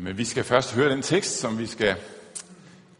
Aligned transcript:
Men 0.00 0.18
vi 0.18 0.24
skal 0.24 0.44
først 0.44 0.74
høre 0.74 0.90
den 0.90 1.02
tekst, 1.02 1.40
som 1.40 1.58
vi 1.58 1.66
skal 1.66 1.96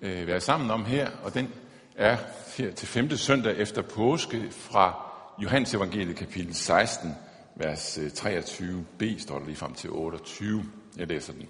øh, 0.00 0.27
være 0.27 0.40
sammen 0.40 0.70
om 0.70 0.85
her, 0.85 1.10
og 1.23 1.34
den 1.34 1.48
er 1.96 2.16
her 2.56 2.73
til 2.73 2.88
5. 2.88 3.16
søndag 3.16 3.56
efter 3.56 3.82
påske 3.82 4.51
fra 4.51 5.13
Johannes 5.43 5.75
evangeliet 5.75 6.17
kapitel 6.17 6.55
16, 6.55 7.15
vers 7.57 7.99
øh, 7.99 8.07
23b, 8.07 9.19
står 9.19 9.39
der 9.39 9.47
lige 9.47 9.57
frem 9.57 9.75
til 9.75 9.91
28. 9.91 10.65
Jeg 10.97 11.07
læser 11.07 11.33
den. 11.33 11.49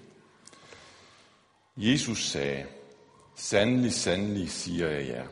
Jesus 1.77 2.29
sagde, 2.29 2.65
Sandelig, 3.35 3.93
sandelig, 3.93 4.49
siger 4.49 4.89
jeg 4.89 5.07
jer. 5.07 5.25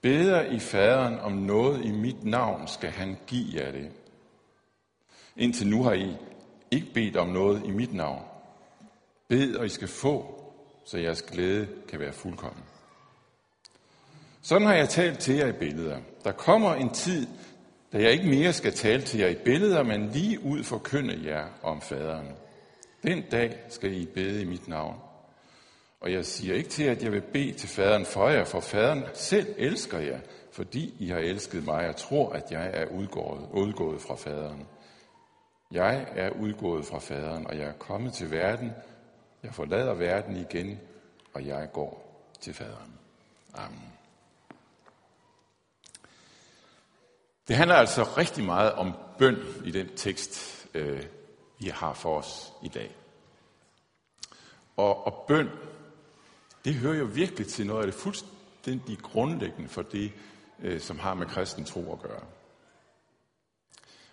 Beder 0.00 0.42
I 0.42 0.58
faderen 0.58 1.18
om 1.20 1.32
noget 1.32 1.84
i 1.84 1.90
mit 1.90 2.24
navn, 2.24 2.68
skal 2.68 2.90
han 2.90 3.16
give 3.26 3.62
jer 3.62 3.72
det. 3.72 3.90
Indtil 5.36 5.66
nu 5.66 5.82
har 5.82 5.92
I 5.92 6.16
ikke 6.70 6.92
bedt 6.94 7.16
om 7.16 7.28
noget 7.28 7.62
i 7.66 7.70
mit 7.70 7.94
navn. 7.94 8.31
Bed, 9.32 9.54
og 9.54 9.66
I 9.66 9.68
skal 9.68 9.88
få, 9.88 10.44
så 10.84 10.98
jeres 10.98 11.22
glæde 11.22 11.68
kan 11.88 12.00
være 12.00 12.12
fuldkommen. 12.12 12.64
Sådan 14.42 14.66
har 14.66 14.74
jeg 14.74 14.88
talt 14.88 15.18
til 15.18 15.34
jer 15.34 15.46
i 15.46 15.52
billeder. 15.52 15.98
Der 16.24 16.32
kommer 16.32 16.74
en 16.74 16.90
tid, 16.90 17.26
da 17.92 18.02
jeg 18.02 18.12
ikke 18.12 18.28
mere 18.28 18.52
skal 18.52 18.72
tale 18.72 19.02
til 19.02 19.20
jer 19.20 19.28
i 19.28 19.36
billeder, 19.44 19.82
men 19.82 20.08
lige 20.08 20.44
ud 20.44 20.64
forkynde 20.64 21.20
jer 21.24 21.46
om 21.62 21.80
faderen. 21.80 22.28
Den 23.02 23.24
dag 23.30 23.60
skal 23.68 23.92
I 23.92 24.06
bede 24.06 24.42
i 24.42 24.44
mit 24.44 24.68
navn. 24.68 24.96
Og 26.00 26.12
jeg 26.12 26.24
siger 26.24 26.54
ikke 26.54 26.70
til, 26.70 26.84
at 26.84 27.02
jeg 27.02 27.12
vil 27.12 27.22
bede 27.32 27.52
til 27.52 27.68
faderen 27.68 28.04
for 28.04 28.28
jer, 28.28 28.44
for 28.44 28.60
faderen 28.60 29.04
selv 29.14 29.54
elsker 29.58 29.98
jer, 29.98 30.20
fordi 30.52 30.94
I 30.98 31.08
har 31.08 31.18
elsket 31.18 31.64
mig 31.64 31.88
og 31.88 31.96
tror, 31.96 32.32
at 32.32 32.50
jeg 32.50 32.70
er 32.74 32.86
udgået, 32.86 33.48
udgået 33.52 34.00
fra 34.00 34.14
faderen. 34.14 34.66
Jeg 35.70 36.06
er 36.16 36.30
udgået 36.30 36.84
fra 36.84 36.98
faderen, 36.98 37.46
og 37.46 37.58
jeg 37.58 37.66
er 37.66 37.78
kommet 37.78 38.12
til 38.12 38.30
verden. 38.30 38.72
Jeg 39.42 39.54
forlader 39.54 39.94
verden 39.94 40.36
igen, 40.36 40.80
og 41.34 41.46
jeg 41.46 41.72
går 41.72 42.24
til 42.40 42.54
faderen. 42.54 42.98
Amen. 43.54 43.92
Det 47.48 47.56
handler 47.56 47.76
altså 47.76 48.02
rigtig 48.02 48.44
meget 48.44 48.72
om 48.72 48.92
bøn 49.18 49.36
i 49.64 49.70
den 49.70 49.96
tekst, 49.96 50.66
øh, 50.74 51.02
vi 51.58 51.68
har 51.68 51.94
for 51.94 52.18
os 52.18 52.52
i 52.62 52.68
dag. 52.68 52.96
Og, 54.76 55.06
og 55.06 55.24
bøn, 55.28 55.48
det 56.64 56.74
hører 56.74 56.98
jo 56.98 57.04
virkelig 57.04 57.46
til 57.46 57.66
noget 57.66 57.80
af 57.80 57.86
det 57.86 58.00
fuldstændig 58.00 58.98
grundlæggende 58.98 59.68
for 59.68 59.82
det, 59.82 60.12
øh, 60.58 60.80
som 60.80 60.98
har 60.98 61.14
med 61.14 61.26
kristen 61.26 61.64
tro 61.64 61.92
at 61.92 62.02
gøre. 62.02 62.24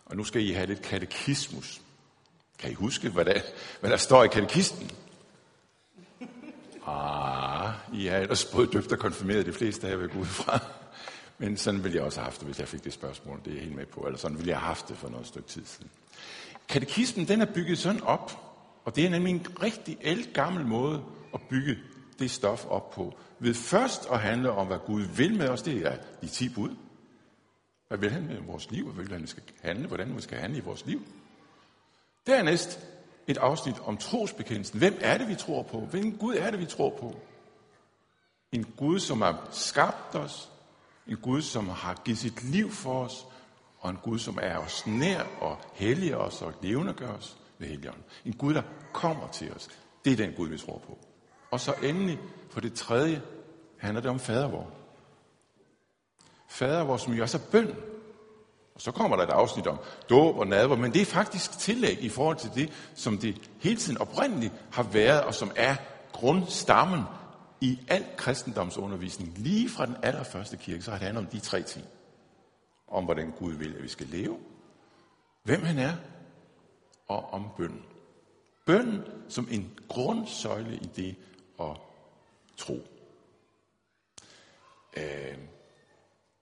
Og 0.05 0.17
nu 0.17 0.23
skal 0.23 0.41
I 0.41 0.51
have 0.51 0.67
lidt 0.67 0.81
katekismus. 0.81 1.81
Kan 2.59 2.71
I 2.71 2.73
huske, 2.73 3.09
hvad 3.09 3.25
der, 3.25 3.41
hvad 3.79 3.89
der 3.89 3.97
står 3.97 4.23
i 4.23 4.27
katekisten? 4.27 4.91
Ah, 6.89 7.73
I 7.93 8.07
er 8.07 8.17
ellers 8.17 8.45
både 8.45 8.67
døbt 8.67 8.91
og 8.91 8.99
konfirmeret, 8.99 9.45
de 9.45 9.53
fleste 9.53 9.87
af 9.87 9.91
jer 9.91 9.97
vil 9.97 10.09
gå 10.09 10.19
ud 10.19 10.25
fra. 10.25 10.59
Men 11.37 11.57
sådan 11.57 11.83
ville 11.83 11.95
jeg 11.95 12.03
også 12.03 12.19
have 12.19 12.25
haft 12.25 12.39
det, 12.39 12.47
hvis 12.47 12.59
jeg 12.59 12.67
fik 12.67 12.83
det 12.83 12.93
spørgsmål. 12.93 13.41
Det 13.45 13.51
er 13.51 13.55
jeg 13.55 13.63
helt 13.63 13.75
med 13.75 13.85
på. 13.85 14.01
Eller 14.01 14.17
sådan 14.17 14.37
ville 14.37 14.49
jeg 14.49 14.57
have 14.57 14.67
haft 14.67 14.89
det 14.89 14.97
for 14.97 15.09
noget 15.09 15.27
stykke 15.27 15.47
tid 15.47 15.65
siden. 15.65 15.91
Katekismen, 16.69 17.27
den 17.27 17.41
er 17.41 17.45
bygget 17.45 17.77
sådan 17.77 18.03
op, 18.03 18.31
og 18.85 18.95
det 18.95 19.05
er 19.05 19.09
nemlig 19.09 19.31
en 19.33 19.47
rigtig 19.63 19.97
gammel 20.33 20.65
måde 20.65 21.03
at 21.33 21.41
bygge 21.49 21.77
det 22.19 22.31
stof 22.31 22.65
op 22.65 22.91
på. 22.91 23.17
Ved 23.39 23.53
først 23.53 24.07
at 24.11 24.19
handle 24.19 24.51
om, 24.51 24.67
hvad 24.67 24.77
Gud 24.85 25.01
vil 25.01 25.37
med 25.37 25.49
os, 25.49 25.61
det 25.61 25.87
er 25.87 25.95
de 26.21 26.27
ti 26.27 26.49
bud. 26.49 26.75
Hvad 27.87 27.97
vil 27.97 28.11
han 28.11 28.25
med 28.25 28.37
vores 28.47 28.71
liv? 28.71 28.91
Hvad 28.91 29.03
vil 29.03 29.13
han, 29.13 29.21
vi 29.21 29.27
skal 29.27 29.43
handle? 29.61 29.87
Hvordan 29.87 30.15
vi 30.15 30.21
skal 30.21 30.37
handle 30.37 30.57
i 30.57 30.61
vores 30.61 30.85
liv? 30.85 31.01
Dernæst 32.27 32.79
et 33.29 33.37
afsnit 33.37 33.75
om 33.85 33.97
trosbekendelsen. 33.97 34.79
Hvem 34.79 34.97
er 35.01 35.17
det, 35.17 35.27
vi 35.27 35.35
tror 35.35 35.63
på? 35.63 35.79
Hvilken 35.79 36.17
Gud 36.17 36.35
er 36.35 36.51
det, 36.51 36.59
vi 36.59 36.65
tror 36.65 36.89
på? 36.89 37.15
En 38.51 38.65
Gud, 38.77 38.99
som 38.99 39.21
har 39.21 39.47
skabt 39.51 40.15
os. 40.15 40.49
En 41.07 41.17
Gud, 41.17 41.41
som 41.41 41.69
har 41.69 42.01
givet 42.05 42.19
sit 42.19 42.43
liv 42.43 42.71
for 42.71 43.03
os. 43.03 43.25
Og 43.79 43.89
en 43.89 43.97
Gud, 44.03 44.19
som 44.19 44.37
er 44.41 44.57
os 44.57 44.87
nær 44.87 45.23
og 45.41 45.57
helliger 45.73 46.15
os 46.15 46.41
og 46.41 46.53
levende 46.61 46.93
gør 46.93 47.11
os 47.11 47.37
ved 47.57 47.67
Helligånden. 47.67 48.03
En 48.25 48.33
Gud, 48.33 48.53
der 48.53 48.61
kommer 48.93 49.27
til 49.27 49.53
os. 49.53 49.69
Det 50.05 50.13
er 50.13 50.17
den 50.17 50.33
Gud, 50.33 50.47
vi 50.47 50.57
tror 50.57 50.77
på. 50.87 50.97
Og 51.51 51.59
så 51.59 51.73
endelig, 51.83 52.19
for 52.49 52.59
det 52.59 52.73
tredje, 52.73 53.21
handler 53.77 54.01
det 54.01 54.11
om 54.11 54.19
fadervor. 54.19 54.71
Fadervor, 56.47 56.97
som 56.97 57.13
jo 57.13 57.21
også 57.21 57.37
er 57.37 57.51
bøn. 57.51 57.75
Og 58.79 58.83
så 58.83 58.91
kommer 58.91 59.17
der 59.17 59.23
et 59.23 59.29
afsnit 59.29 59.67
om 59.67 59.79
dåb 60.09 60.37
og 60.37 60.47
nadver, 60.47 60.75
men 60.75 60.93
det 60.93 61.01
er 61.01 61.05
faktisk 61.05 61.59
tillæg 61.59 62.03
i 62.03 62.09
forhold 62.09 62.37
til 62.37 62.51
det, 62.55 62.91
som 62.95 63.17
det 63.17 63.49
hele 63.59 63.75
tiden 63.75 63.97
oprindeligt 63.97 64.53
har 64.71 64.83
været, 64.83 65.21
og 65.21 65.33
som 65.33 65.51
er 65.55 65.75
grundstammen 66.11 67.01
i 67.61 67.79
al 67.87 68.05
kristendomsundervisning. 68.17 69.37
Lige 69.37 69.69
fra 69.69 69.85
den 69.85 69.95
allerførste 70.03 70.57
kirke, 70.57 70.81
så 70.81 70.91
har 70.91 70.97
det 70.97 71.05
handlet 71.05 71.25
om 71.25 71.31
de 71.31 71.39
tre 71.39 71.61
ting. 71.61 71.85
Om 72.87 73.05
hvordan 73.05 73.31
Gud 73.31 73.53
vil, 73.53 73.75
at 73.75 73.83
vi 73.83 73.87
skal 73.87 74.07
leve, 74.07 74.37
hvem 75.43 75.63
han 75.63 75.77
er, 75.77 75.93
og 77.07 77.33
om 77.33 77.47
bøn. 77.57 77.83
Bøn 78.65 79.03
som 79.29 79.47
en 79.51 79.79
grundsøjle 79.87 80.75
i 80.75 80.89
det 80.95 81.15
at 81.59 81.77
tro. 82.57 82.87
Øh, 84.97 85.37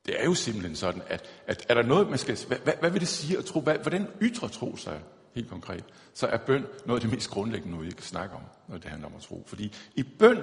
det 0.08 0.20
er 0.20 0.26
jo 0.26 0.34
simpelthen 0.34 0.76
sådan, 0.76 1.02
at, 1.08 1.30
at 1.48 1.66
er 1.70 1.74
der 1.74 1.84
noget, 1.84 2.10
man 2.10 2.18
skal... 2.18 2.38
Hvad, 2.48 2.58
hvad, 2.58 2.74
hvad 2.80 2.92
vil 2.92 3.00
det 3.00 3.08
sige 3.08 3.38
at 3.38 3.46
tro? 3.46 3.62
Hvad, 3.62 3.78
hvordan 3.78 4.08
ytrer 4.22 4.48
tro 4.48 4.78
sig 4.78 5.02
helt 5.34 5.50
konkret? 5.50 5.84
Så 6.14 6.28
er 6.28 6.38
bøn 6.38 6.66
noget 6.86 7.00
af 7.00 7.02
det 7.02 7.12
mest 7.18 7.30
grundlæggende, 7.30 7.72
noget 7.72 7.88
vi 7.88 7.92
kan 7.92 8.04
snakke 8.04 8.36
om, 8.36 8.42
når 8.68 8.78
det 8.78 8.90
handler 8.90 9.08
om 9.08 9.16
at 9.16 9.22
tro. 9.22 9.44
Fordi 9.48 9.74
i 9.96 10.04
bøn, 10.04 10.38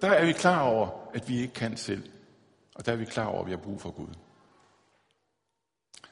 der 0.00 0.10
er 0.10 0.26
vi 0.26 0.32
klar 0.32 0.62
over, 0.62 0.88
at 1.14 1.28
vi 1.28 1.40
ikke 1.40 1.54
kan 1.54 1.76
selv. 1.76 2.02
Og 2.74 2.86
der 2.86 2.92
er 2.92 2.96
vi 2.96 3.04
klar 3.04 3.26
over, 3.26 3.40
at 3.40 3.46
vi 3.46 3.50
har 3.50 3.58
brug 3.58 3.80
for 3.80 3.90
Gud. 3.90 4.14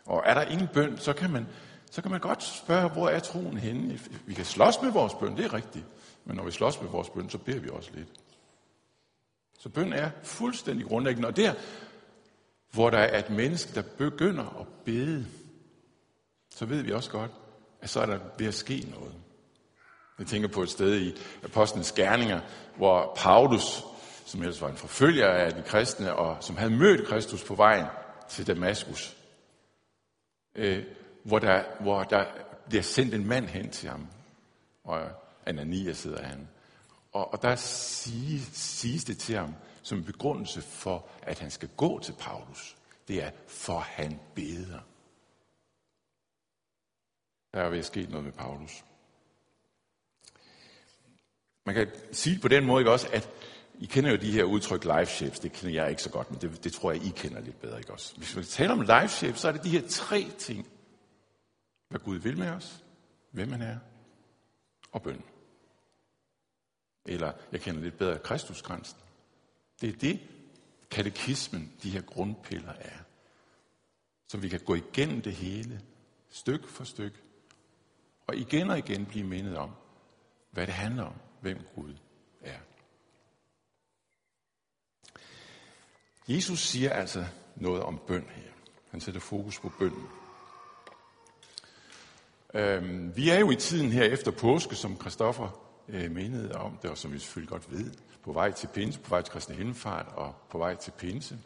Og 0.06 0.22
er 0.27 0.34
der 0.34 0.43
ingen 0.43 0.69
bøn, 0.75 0.99
så 0.99 1.12
kan 1.12 1.31
man, 1.31 1.47
så 1.91 2.03
kan 2.03 2.11
man 2.11 2.21
godt 2.21 2.43
spørge, 2.43 2.88
hvor 2.88 3.09
er 3.09 3.19
troen 3.19 3.59
henne? 3.59 4.00
Vi 4.27 4.34
kan 4.34 4.44
slås 4.44 4.82
med 4.82 4.91
vores 4.91 5.15
bøn, 5.15 5.37
det 5.37 5.44
er 5.44 5.55
rigtigt. 5.55 5.84
Men 6.25 6.37
når 6.37 6.44
vi 6.44 6.50
slås 6.50 6.81
med 6.81 6.91
vores 6.91 7.11
bøn, 7.11 7.31
så 7.31 7.38
beder 7.38 7.61
vi 7.61 7.69
også 7.69 7.91
lidt. 7.94 8.09
Så 9.59 9.69
bøn 9.69 9.93
er 9.93 10.11
fuldstændig 10.22 10.87
grundlæggende. 10.87 11.28
Og 11.28 11.37
der, 11.37 11.55
hvor 12.72 12.91
der 12.91 12.98
er 12.98 13.19
et 13.19 13.31
menneske, 13.31 13.75
der 13.75 13.82
begynder 13.98 14.60
at 14.60 14.66
bede, 14.84 15.26
så 16.50 16.66
ved 16.66 16.82
vi 16.82 16.92
også 16.92 17.10
godt, 17.10 17.31
at 17.81 17.91
så 17.91 18.00
er 18.00 18.06
der 18.06 18.19
ved 18.38 18.47
at 18.47 18.54
ske 18.54 18.86
noget. 18.91 19.14
Jeg 20.19 20.26
tænker 20.26 20.48
på 20.48 20.62
et 20.62 20.70
sted 20.70 21.00
i 21.00 21.14
Apostlenes 21.44 21.92
Gerninger, 21.92 22.41
hvor 22.76 23.12
Paulus, 23.16 23.84
som 24.26 24.41
ellers 24.41 24.60
var 24.60 24.69
en 24.69 24.76
forfølger 24.76 25.26
af 25.26 25.53
de 25.53 25.62
kristne, 25.62 26.14
og 26.14 26.36
som 26.41 26.56
havde 26.56 26.70
mødt 26.70 27.08
Kristus 27.08 27.44
på 27.44 27.54
vejen 27.54 27.86
til 28.28 28.47
Damaskus, 28.47 29.16
øh, 30.54 30.84
hvor, 31.25 31.38
der, 31.38 31.64
hvor 31.81 32.02
der 32.02 32.25
bliver 32.69 32.82
sendt 32.82 33.14
en 33.14 33.26
mand 33.26 33.47
hen 33.47 33.70
til 33.70 33.88
ham, 33.88 34.06
og 34.84 35.00
Ananias 35.47 35.97
sidder 35.97 36.22
han. 36.22 36.48
Og, 37.12 37.32
og 37.32 37.42
der 37.42 37.56
siges, 37.56 38.48
siges 38.52 39.04
det 39.04 39.19
til 39.19 39.37
ham, 39.37 39.54
som 39.82 40.04
begrundelse 40.04 40.62
for, 40.62 41.08
at 41.22 41.38
han 41.38 41.50
skal 41.50 41.68
gå 41.76 42.00
til 42.00 42.14
Paulus. 42.18 42.76
Det 43.08 43.22
er, 43.22 43.30
for 43.46 43.78
han 43.78 44.20
beder. 44.34 44.80
Der 47.54 47.60
er 47.60 47.70
ved 47.70 47.78
at 47.78 47.84
ske 47.84 48.02
noget 48.02 48.24
med 48.24 48.32
Paulus. 48.32 48.84
Man 51.66 51.74
kan 51.74 51.88
sige 52.12 52.40
på 52.40 52.48
den 52.48 52.66
måde 52.66 52.80
ikke 52.80 52.92
også, 52.92 53.08
at 53.12 53.30
I 53.78 53.86
kender 53.86 54.10
jo 54.10 54.16
de 54.16 54.32
her 54.32 54.44
udtryk 54.44 54.84
life 54.84 55.12
shapes, 55.12 55.40
det 55.40 55.52
kender 55.52 55.74
jeg 55.74 55.90
ikke 55.90 56.02
så 56.02 56.10
godt, 56.10 56.30
men 56.30 56.40
det, 56.40 56.64
det 56.64 56.72
tror 56.72 56.92
jeg, 56.92 57.04
I 57.04 57.08
kender 57.08 57.40
lidt 57.40 57.60
bedre, 57.60 57.78
ikke 57.78 57.92
også? 57.92 58.16
Hvis 58.16 58.36
vi 58.36 58.44
taler 58.44 58.72
om 58.72 58.80
life 58.80 59.08
shapes, 59.08 59.40
så 59.40 59.48
er 59.48 59.52
det 59.52 59.64
de 59.64 59.70
her 59.70 59.88
tre 59.88 60.30
ting. 60.38 60.69
Hvad 61.88 62.00
Gud 62.00 62.16
vil 62.16 62.38
med 62.38 62.48
os, 62.48 62.84
hvem 63.30 63.48
man 63.48 63.62
er, 63.62 63.78
og 64.92 65.02
bøn. 65.02 65.22
Eller 67.06 67.32
jeg 67.52 67.60
kender 67.60 67.81
lidt 67.81 67.99
bedre 67.99 68.19
Kristusgrænsen. 68.19 68.99
Det 69.81 69.88
er 69.88 69.99
det, 69.99 70.21
katekismen, 70.91 71.73
de 71.82 71.91
her 71.91 72.00
grundpiller 72.00 72.73
er. 72.73 72.99
Så 74.29 74.38
vi 74.38 74.49
kan 74.49 74.61
gå 74.61 74.75
igennem 74.75 75.23
det 75.23 75.32
hele, 75.32 75.81
stykke 76.31 76.69
for 76.69 76.85
stykke, 76.85 77.19
og 78.27 78.37
igen 78.37 78.71
og 78.71 78.79
igen 78.79 79.06
blive 79.06 79.27
mindet 79.27 79.56
om, 79.56 79.71
hvad 80.50 80.67
det 80.67 80.75
handler 80.75 81.03
om, 81.03 81.15
hvem 81.41 81.59
Gud 81.75 81.94
er. 82.41 82.59
Jesus 86.29 86.61
siger 86.61 86.93
altså 86.93 87.27
noget 87.56 87.82
om 87.82 88.00
bøn 88.06 88.29
her. 88.31 88.50
Han 88.91 89.00
sætter 89.00 89.21
fokus 89.21 89.61
på 89.61 89.73
bønnen. 89.79 90.09
Øhm, 92.55 93.17
vi 93.17 93.31
er 93.31 93.38
jo 93.38 93.50
i 93.50 93.56
tiden 93.56 93.93
her 93.93 94.05
efter 94.05 94.31
påske, 94.31 94.75
som 94.75 94.97
Kristoffer 94.97 95.69
øh, 95.92 96.10
mindede 96.10 96.54
om 96.54 96.78
det, 96.82 96.90
og 96.90 96.98
som 96.98 97.12
vi 97.12 97.19
selvfølgelig 97.19 97.50
godt 97.50 97.72
ved, 97.72 97.90
på 98.22 98.32
vej 98.32 98.52
til 98.52 98.66
Pinse, 98.66 99.00
på 99.00 99.10
vej 99.10 99.22
til 99.22 99.32
Kristne 99.32 99.54
Himmelfart 99.54 100.06
og 100.14 100.34
på 100.50 100.58
vej 100.58 100.75
til 100.75 100.90
Pinse. 100.90 101.38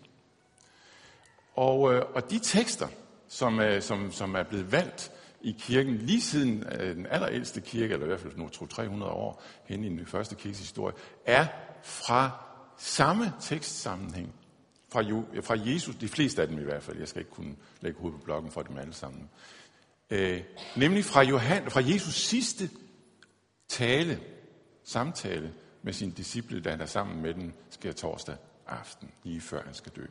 Og, 1.54 1.94
øh, 1.94 2.02
og 2.14 2.30
de 2.30 2.38
tekster, 2.38 2.88
som, 3.28 3.60
øh, 3.60 3.82
som, 3.82 4.12
som 4.12 4.34
er 4.34 4.42
blevet 4.42 4.72
valgt 4.72 5.12
i 5.40 5.56
kirken, 5.58 5.96
lige 5.96 6.20
siden 6.20 6.64
øh, 6.80 6.96
den 6.96 7.06
allerældste 7.06 7.60
kirke, 7.60 7.92
eller 7.92 8.06
i 8.06 8.08
hvert 8.08 8.20
fald 8.20 8.36
nu 8.36 8.48
300 8.48 9.12
år 9.12 9.42
hen 9.64 9.84
i 9.84 9.88
den 9.88 10.06
første 10.06 10.34
kirkes 10.34 10.58
historie, 10.58 10.94
er 11.26 11.46
fra 11.82 12.30
samme 12.78 13.32
tekstsammenhæng. 13.40 14.34
Fra, 14.92 15.02
jo, 15.02 15.24
øh, 15.32 15.44
fra 15.44 15.56
Jesus, 15.66 15.94
de 15.94 16.08
fleste 16.08 16.42
af 16.42 16.48
dem 16.48 16.58
i 16.58 16.62
hvert 16.62 16.82
fald, 16.82 16.98
jeg 16.98 17.08
skal 17.08 17.20
ikke 17.20 17.30
kunne 17.30 17.56
lægge 17.80 18.00
hovedet 18.00 18.20
på 18.20 18.24
blokken 18.24 18.50
for 18.50 18.62
dem 18.62 18.78
alle 18.78 18.94
sammen. 18.94 19.30
Øh, 20.10 20.40
nemlig 20.76 21.04
fra, 21.04 21.22
Johan, 21.22 21.70
fra 21.70 21.80
Jesus 21.80 22.14
sidste 22.14 22.70
tale, 23.74 24.20
samtale 24.84 25.52
med 25.82 25.92
sin 25.92 26.10
disciple, 26.10 26.60
da 26.60 26.70
han 26.70 26.80
er 26.80 26.86
sammen 26.86 27.22
med 27.22 27.34
den, 27.34 27.54
sker 27.70 27.92
torsdag 27.92 28.36
aften, 28.66 29.10
lige 29.22 29.40
før 29.40 29.62
han 29.64 29.74
skal 29.74 29.92
dø. 29.96 30.06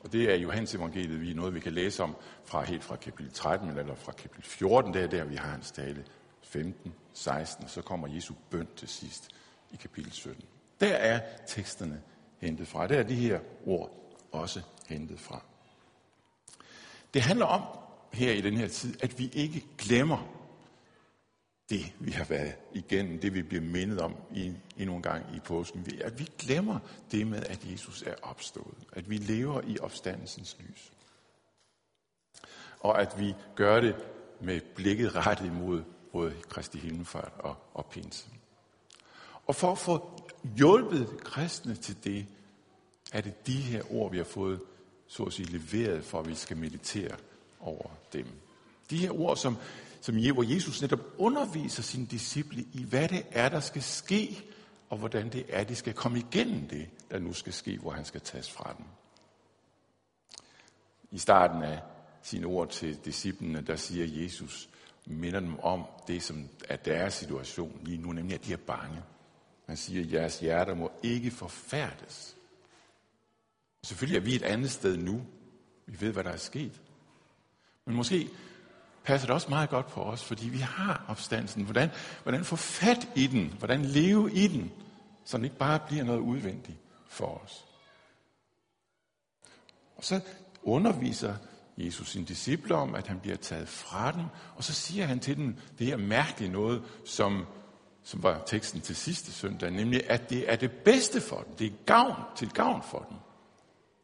Og 0.00 0.12
det 0.12 0.30
er 0.30 0.36
Johannes 0.36 0.74
evangeliet, 0.74 1.20
vi 1.20 1.30
er 1.30 1.34
noget, 1.34 1.54
vi 1.54 1.60
kan 1.60 1.72
læse 1.72 2.02
om 2.02 2.16
fra 2.44 2.62
helt 2.62 2.84
fra 2.84 2.96
kapitel 2.96 3.32
13, 3.32 3.78
eller 3.78 3.94
fra 3.94 4.12
kapitel 4.12 4.44
14, 4.44 4.94
der 4.94 5.00
er 5.00 5.06
der, 5.06 5.24
vi 5.24 5.34
har 5.34 5.50
hans 5.50 5.70
tale 5.70 6.04
15, 6.42 6.94
16, 7.12 7.64
og 7.64 7.70
så 7.70 7.82
kommer 7.82 8.08
Jesu 8.08 8.34
bøn 8.50 8.68
til 8.76 8.88
sidst 8.88 9.28
i 9.72 9.76
kapitel 9.76 10.12
17. 10.12 10.44
Der 10.80 10.94
er 10.94 11.20
teksterne 11.46 12.02
hentet 12.38 12.68
fra. 12.68 12.86
Der 12.86 12.98
er 12.98 13.02
de 13.02 13.14
her 13.14 13.40
ord 13.66 14.16
også 14.32 14.60
hentet 14.88 15.20
fra. 15.20 15.42
Det 17.14 17.22
handler 17.22 17.46
om 17.46 17.62
her 18.12 18.32
i 18.32 18.40
den 18.40 18.56
her 18.56 18.68
tid, 18.68 19.02
at 19.02 19.18
vi 19.18 19.30
ikke 19.32 19.66
glemmer 19.78 20.39
det, 21.70 21.92
vi 21.98 22.10
har 22.10 22.24
været 22.24 22.54
igennem, 22.74 23.18
det 23.20 23.34
vi 23.34 23.42
bliver 23.42 23.62
mindet 23.62 24.00
om 24.00 24.16
i, 24.34 24.52
endnu 24.76 24.96
en 24.96 25.02
gang 25.02 25.36
i 25.36 25.40
påsken. 25.40 25.86
At 26.00 26.18
vi 26.18 26.28
glemmer 26.38 26.78
det 27.10 27.26
med, 27.26 27.42
at 27.46 27.70
Jesus 27.72 28.02
er 28.02 28.14
opstået. 28.22 28.78
At 28.92 29.10
vi 29.10 29.16
lever 29.16 29.60
i 29.66 29.78
opstandelsens 29.78 30.56
lys. 30.60 30.92
Og 32.80 33.00
at 33.00 33.20
vi 33.20 33.34
gør 33.54 33.80
det 33.80 33.96
med 34.40 34.60
blikket 34.74 35.16
rettet 35.16 35.46
imod 35.46 35.82
både 36.12 36.34
Kristi 36.48 36.78
Himmelfart 36.78 37.32
og, 37.38 37.56
og 37.74 37.86
Pinse. 37.86 38.26
Og 39.46 39.56
for 39.56 39.72
at 39.72 39.78
få 39.78 40.22
hjulpet 40.56 41.20
kristne 41.24 41.74
til 41.74 42.04
det, 42.04 42.26
er 43.12 43.20
det 43.20 43.46
de 43.46 43.52
her 43.52 43.82
ord, 43.92 44.10
vi 44.10 44.16
har 44.16 44.24
fået, 44.24 44.60
så 45.06 45.22
at 45.22 45.32
sige, 45.32 45.58
leveret, 45.58 46.04
for 46.04 46.20
at 46.20 46.28
vi 46.28 46.34
skal 46.34 46.56
meditere 46.56 47.16
over 47.60 47.90
dem. 48.12 48.26
De 48.90 48.96
her 48.96 49.20
ord, 49.20 49.36
som 49.36 49.56
som 50.00 50.14
hvor 50.14 50.54
Jesus 50.54 50.80
netop 50.80 51.00
underviser 51.18 51.82
sine 51.82 52.06
disciple 52.06 52.64
i, 52.72 52.84
hvad 52.84 53.08
det 53.08 53.26
er, 53.30 53.48
der 53.48 53.60
skal 53.60 53.82
ske, 53.82 54.42
og 54.88 54.98
hvordan 54.98 55.28
det 55.28 55.46
er, 55.48 55.64
de 55.64 55.74
skal 55.74 55.94
komme 55.94 56.18
igennem 56.18 56.68
det, 56.68 56.88
der 57.10 57.18
nu 57.18 57.32
skal 57.32 57.52
ske, 57.52 57.78
hvor 57.78 57.90
han 57.90 58.04
skal 58.04 58.20
tages 58.20 58.50
fra 58.50 58.74
dem. 58.78 58.86
I 61.10 61.18
starten 61.18 61.62
af 61.62 61.82
sine 62.22 62.46
ord 62.46 62.68
til 62.68 62.96
disciplene, 63.04 63.60
der 63.60 63.76
siger 63.76 64.22
Jesus, 64.22 64.68
minder 65.06 65.40
dem 65.40 65.58
om 65.58 65.84
det, 66.06 66.22
som 66.22 66.48
er 66.68 66.76
deres 66.76 67.14
situation 67.14 67.80
lige 67.84 67.98
nu, 67.98 68.12
nemlig 68.12 68.34
at 68.34 68.44
de 68.44 68.52
er 68.52 68.56
bange. 68.56 69.02
Han 69.66 69.76
siger, 69.76 70.04
at 70.04 70.12
jeres 70.12 70.40
hjerter 70.40 70.74
må 70.74 70.92
ikke 71.02 71.30
forfærdes. 71.30 72.36
Selvfølgelig 73.82 74.18
er 74.18 74.24
vi 74.24 74.34
et 74.34 74.42
andet 74.42 74.70
sted 74.70 74.96
nu. 74.96 75.26
Vi 75.86 76.00
ved, 76.00 76.12
hvad 76.12 76.24
der 76.24 76.30
er 76.30 76.36
sket. 76.36 76.80
Men 77.84 77.96
måske 77.96 78.28
passer 79.04 79.26
det 79.26 79.34
også 79.34 79.48
meget 79.48 79.70
godt 79.70 79.86
på 79.86 80.02
os, 80.02 80.24
fordi 80.24 80.48
vi 80.48 80.58
har 80.58 81.04
opstandelsen. 81.08 81.64
Hvordan, 81.64 81.90
hvordan 82.22 82.44
få 82.44 82.56
fat 82.56 83.08
i 83.14 83.26
den, 83.26 83.54
hvordan 83.58 83.84
leve 83.84 84.32
i 84.32 84.48
den, 84.48 84.72
så 85.24 85.36
den 85.36 85.44
ikke 85.44 85.56
bare 85.56 85.80
bliver 85.86 86.04
noget 86.04 86.20
udvendigt 86.20 86.78
for 87.08 87.40
os. 87.44 87.64
Og 89.96 90.04
så 90.04 90.20
underviser 90.62 91.34
Jesus 91.76 92.10
sine 92.10 92.26
disciple 92.26 92.74
om, 92.74 92.94
at 92.94 93.06
han 93.06 93.20
bliver 93.20 93.36
taget 93.36 93.68
fra 93.68 94.12
dem, 94.12 94.22
og 94.56 94.64
så 94.64 94.72
siger 94.72 95.06
han 95.06 95.20
til 95.20 95.36
dem 95.36 95.56
det 95.78 95.86
her 95.86 95.96
mærkelige 95.96 96.52
noget, 96.52 96.82
som, 97.06 97.46
som 98.02 98.22
var 98.22 98.42
teksten 98.46 98.80
til 98.80 98.96
sidste 98.96 99.32
søndag, 99.32 99.70
nemlig 99.70 100.10
at 100.10 100.30
det 100.30 100.52
er 100.52 100.56
det 100.56 100.72
bedste 100.72 101.20
for 101.20 101.40
dem, 101.40 101.54
det 101.54 101.66
er 101.66 101.76
gavn, 101.86 102.14
til 102.36 102.50
gavn 102.50 102.82
for 102.82 103.06
dem, 103.10 103.16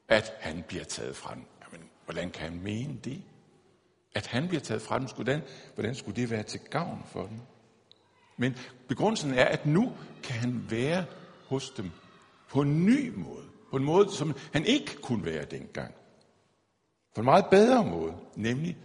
at 0.09 0.33
han 0.41 0.65
bliver 0.69 0.85
taget 0.85 1.17
fra 1.17 1.35
dem. 1.35 1.45
Jamen, 1.65 1.89
hvordan 2.05 2.31
kan 2.31 2.51
han 2.51 2.61
mene 2.63 2.99
det? 3.05 3.23
At 4.17 4.27
han 4.27 4.49
bliver 4.49 4.61
taget 4.61 4.83
fra 4.83 4.99
dem, 4.99 5.25
den, 5.27 5.41
hvordan 5.75 5.95
skulle 5.95 6.17
det 6.17 6.31
være 6.31 6.43
til 6.43 6.61
gavn 6.61 7.03
for 7.07 7.27
dem? 7.27 7.41
Men 8.37 8.57
begrundelsen 8.89 9.35
er, 9.35 9.45
at 9.45 9.67
nu 9.67 9.93
kan 10.23 10.37
han 10.37 10.71
være 10.71 11.05
hos 11.47 11.71
dem 11.71 11.91
på 12.49 12.61
en 12.61 12.87
ny 12.87 13.15
måde. 13.17 13.45
På 13.71 13.77
en 13.77 13.85
måde, 13.85 14.13
som 14.13 14.35
han 14.53 14.65
ikke 14.65 14.97
kunne 15.03 15.25
være 15.25 15.45
dengang. 15.45 15.95
På 17.15 17.21
en 17.21 17.25
meget 17.25 17.47
bedre 17.51 17.85
måde, 17.85 18.15
nemlig 18.37 18.77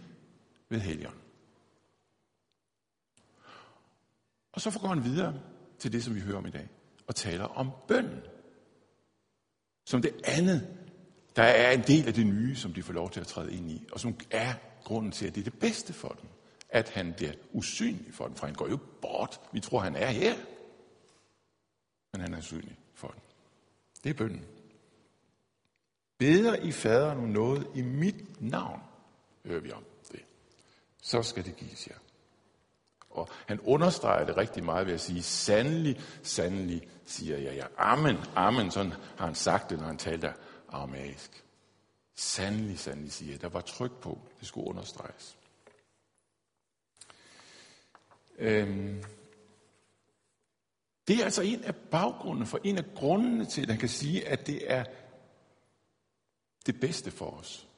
ved 0.68 0.80
Helligånden. 0.80 1.22
Og 4.52 4.60
så 4.60 4.78
går 4.80 4.88
han 4.88 5.04
videre 5.04 5.40
til 5.78 5.92
det, 5.92 6.04
som 6.04 6.14
vi 6.14 6.20
hører 6.20 6.38
om 6.38 6.46
i 6.46 6.50
dag, 6.50 6.68
og 7.06 7.14
taler 7.14 7.44
om 7.44 7.70
bøn. 7.88 8.22
Som 9.86 10.02
det 10.02 10.14
andet, 10.24 10.68
der 11.36 11.42
er 11.42 11.70
en 11.70 11.82
del 11.86 12.06
af 12.06 12.14
det 12.14 12.26
nye, 12.26 12.56
som 12.56 12.74
de 12.74 12.82
får 12.82 12.92
lov 12.92 13.10
til 13.10 13.20
at 13.20 13.26
træde 13.26 13.52
ind 13.52 13.70
i, 13.70 13.86
og 13.92 14.00
som 14.00 14.16
er 14.30 14.54
grunden 14.84 15.12
til, 15.12 15.26
at 15.26 15.34
det 15.34 15.40
er 15.40 15.50
det 15.50 15.60
bedste 15.60 15.92
for 15.92 16.08
dem. 16.08 16.28
At 16.68 16.88
han 16.88 17.14
bliver 17.16 17.32
usynlig 17.52 18.14
for 18.14 18.26
dem, 18.26 18.36
for 18.36 18.46
han 18.46 18.54
går 18.54 18.68
jo 18.68 18.78
bort. 19.02 19.40
Vi 19.52 19.60
tror, 19.60 19.78
han 19.78 19.96
er 19.96 20.06
her. 20.06 20.34
Men 22.12 22.20
han 22.20 22.34
er 22.34 22.38
usynlig 22.38 22.78
for 22.94 23.08
dem. 23.08 23.20
Det 24.04 24.10
er 24.10 24.14
bønden. 24.14 24.44
Beder 26.18 26.56
I 26.56 26.72
faderen 26.72 27.18
om 27.18 27.28
noget 27.28 27.66
i 27.74 27.82
mit 27.82 28.42
navn, 28.42 28.80
hører 29.44 29.60
vi 29.60 29.72
om 29.72 29.84
det. 30.12 30.24
Så 31.02 31.22
skal 31.22 31.44
det 31.44 31.56
gives 31.56 31.86
jer. 31.86 31.96
Og 33.10 33.28
han 33.46 33.60
understreger 33.60 34.26
det 34.26 34.36
rigtig 34.36 34.64
meget 34.64 34.86
ved 34.86 34.94
at 34.94 35.00
sige, 35.00 35.22
sandelig, 35.22 36.00
sandelig, 36.22 36.88
siger 37.06 37.38
jeg 37.38 37.54
ja. 37.54 37.66
Amen, 37.76 38.16
amen, 38.36 38.70
sådan 38.70 38.92
har 39.16 39.26
han 39.26 39.34
sagt 39.34 39.70
det, 39.70 39.78
når 39.78 39.86
han 39.86 39.98
talte 39.98 40.32
aramæisk. 40.68 41.44
Sandelig, 42.14 42.78
sandelig 42.78 43.12
siger 43.12 43.38
der 43.38 43.48
var 43.48 43.60
tryk 43.60 43.92
på. 44.00 44.18
Det 44.40 44.48
skulle 44.48 44.66
understreges. 44.66 45.38
Øhm. 48.38 49.04
Det 51.08 51.20
er 51.20 51.24
altså 51.24 51.42
en 51.42 51.64
af 51.64 51.76
baggrunden 51.76 52.46
for 52.46 52.60
en 52.64 52.78
af 52.78 52.84
grundene 52.94 53.46
til, 53.46 53.62
at 53.62 53.68
han 53.68 53.78
kan 53.78 53.88
sige, 53.88 54.28
at 54.28 54.46
det 54.46 54.72
er 54.72 54.84
det 56.66 56.80
bedste 56.80 57.10
for 57.10 57.30
os, 57.30 57.68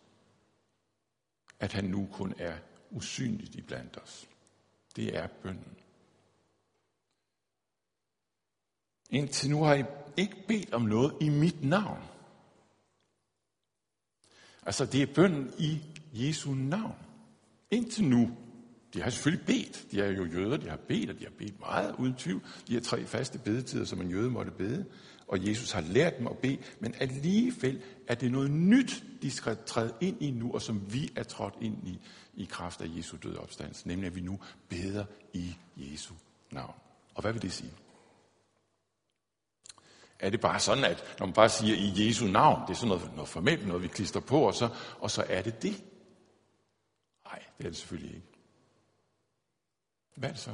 at 1.61 1.73
han 1.73 1.85
nu 1.85 2.09
kun 2.13 2.35
er 2.39 2.59
usynligt 2.91 3.55
iblandt 3.55 3.97
os. 4.03 4.29
Det 4.97 5.17
er 5.17 5.27
bønden. 5.27 5.77
Indtil 9.11 9.51
nu 9.51 9.63
har 9.63 9.75
I 9.75 9.85
ikke 10.17 10.45
bedt 10.49 10.75
om 10.75 10.83
noget 10.83 11.17
i 11.21 11.29
mit 11.29 11.65
navn. 11.65 12.14
Altså, 14.67 14.87
det 14.87 15.03
er 15.03 15.15
bønden 15.15 15.51
i 15.59 15.81
Jesu 16.13 16.55
navn. 16.55 16.95
Indtil 17.71 18.05
nu. 18.05 18.31
De 18.95 19.03
har 19.03 19.11
selvfølgelig 19.11 19.47
bedt. 19.47 19.93
De 19.93 20.01
er 20.01 20.11
jo 20.11 20.25
jøder, 20.25 20.57
de 20.57 20.69
har 20.69 20.77
bedt, 20.77 21.11
og 21.11 21.19
de 21.19 21.25
har 21.25 21.33
bedt 21.39 21.61
meget, 21.61 21.95
uden 21.99 22.15
tvivl. 22.15 22.43
De 22.69 22.75
har 22.75 22.81
tre 22.81 23.05
faste 23.05 23.39
bedetider, 23.39 23.85
som 23.85 24.01
en 24.01 24.11
jøde 24.11 24.31
måtte 24.31 24.51
bede. 24.51 24.85
Og 25.29 25.49
Jesus 25.49 25.73
har 25.73 25.81
lært 25.81 26.19
dem 26.19 26.27
at 26.27 26.39
bede, 26.39 26.59
men 26.81 26.95
alligevel 27.01 27.83
er 28.09 28.15
det 28.15 28.33
noget 28.33 28.51
nyt, 28.51 29.05
de 29.23 29.31
skal 29.31 29.57
træde 29.67 29.95
ind 30.01 30.23
i 30.23 30.31
nu, 30.31 30.53
og 30.53 30.63
som 30.63 30.93
vi 30.95 31.13
er 31.17 31.23
trådt 31.23 31.55
ind 31.61 31.89
i, 31.89 31.99
i 32.35 32.45
kraft 32.45 32.81
af 32.81 32.89
Jesu 32.97 33.17
døde 33.23 33.39
opstandelse. 33.39 33.89
Nemlig 33.89 34.07
at 34.07 34.17
vi 34.17 34.21
nu 34.21 34.39
beder 34.69 35.05
i 35.33 35.57
Jesu 35.77 36.15
navn. 36.51 36.75
Og 37.15 37.23
hvad 37.23 37.33
vil 37.33 37.43
det 37.43 37.53
sige? 37.53 37.71
Er 40.19 40.31
det 40.31 40.41
bare 40.41 40.61
sådan, 40.61 40.85
at 40.85 41.17
når 41.19 41.27
man 41.27 41.35
bare 41.35 41.49
siger 41.49 41.77
i 41.77 42.07
Jesu 42.07 42.27
navn, 42.27 42.63
det 42.63 42.71
er 42.71 42.75
sådan 42.75 42.89
noget, 42.89 43.15
noget 43.15 43.29
formelt, 43.29 43.67
noget 43.67 43.83
vi 43.83 43.89
klister 43.89 44.21
på, 44.21 44.41
og 44.41 44.55
så, 44.55 44.69
og 45.01 45.11
så 45.11 45.25
er 45.29 45.43
det 45.43 45.63
det? 45.63 45.83
Nej, 47.25 47.43
det 47.59 47.65
er 47.65 47.69
det 47.69 47.79
selvfølgelig 47.79 48.15
ikke. 48.15 48.29
Hvad 50.15 50.29
er 50.29 50.33
det 50.33 50.43
så? 50.43 50.51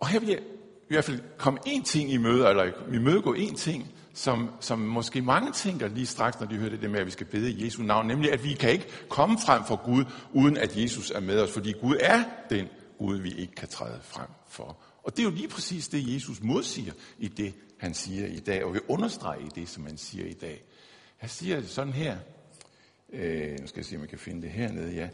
Og 0.00 0.08
her 0.08 0.20
vil 0.20 0.28
jeg 0.28 0.42
i 0.82 0.94
hvert 0.94 1.04
fald 1.04 1.22
komme 1.38 1.58
en 1.66 1.82
ting 1.82 2.10
i 2.10 2.16
møde, 2.16 2.48
eller 2.48 2.64
i 2.94 2.98
møde 2.98 3.22
gå 3.22 3.32
en 3.32 3.54
ting, 3.54 3.94
som, 4.14 4.50
som 4.60 4.78
måske 4.78 5.22
mange 5.22 5.52
tænker 5.52 5.88
lige 5.88 6.06
straks, 6.06 6.40
når 6.40 6.46
de 6.46 6.56
hører 6.56 6.70
det 6.70 6.82
der 6.82 6.88
med, 6.88 7.00
at 7.00 7.06
vi 7.06 7.10
skal 7.10 7.26
bede 7.26 7.50
i 7.50 7.64
Jesu 7.64 7.82
navn, 7.82 8.06
nemlig 8.06 8.32
at 8.32 8.44
vi 8.44 8.54
kan 8.54 8.70
ikke 8.70 8.88
komme 9.08 9.38
frem 9.46 9.64
for 9.64 9.84
Gud, 9.84 10.04
uden 10.32 10.56
at 10.56 10.76
Jesus 10.76 11.10
er 11.10 11.20
med 11.20 11.40
os, 11.40 11.52
fordi 11.52 11.72
Gud 11.72 11.96
er 12.00 12.24
den 12.50 12.68
Gud, 12.98 13.16
vi 13.16 13.30
ikke 13.30 13.54
kan 13.54 13.68
træde 13.68 14.00
frem 14.02 14.28
for. 14.48 14.76
Og 15.04 15.16
det 15.16 15.18
er 15.18 15.24
jo 15.24 15.30
lige 15.30 15.48
præcis 15.48 15.88
det, 15.88 16.14
Jesus 16.14 16.42
modsiger 16.42 16.92
i 17.18 17.28
det, 17.28 17.54
han 17.78 17.94
siger 17.94 18.26
i 18.26 18.38
dag, 18.38 18.64
og 18.64 18.72
vil 18.72 18.82
understrege 18.88 19.42
i 19.42 19.48
det, 19.54 19.68
som 19.68 19.86
han 19.86 19.96
siger 19.96 20.26
i 20.26 20.32
dag. 20.32 20.64
Han 21.16 21.28
siger 21.28 21.62
sådan 21.62 21.92
her, 21.92 22.18
øh, 23.12 23.60
nu 23.60 23.66
skal 23.66 23.80
jeg 23.80 23.84
se, 23.84 23.96
om 23.96 24.02
jeg 24.02 24.08
kan 24.08 24.18
finde 24.18 24.42
det 24.42 24.50
hernede, 24.50 24.94
ja. 24.94 25.08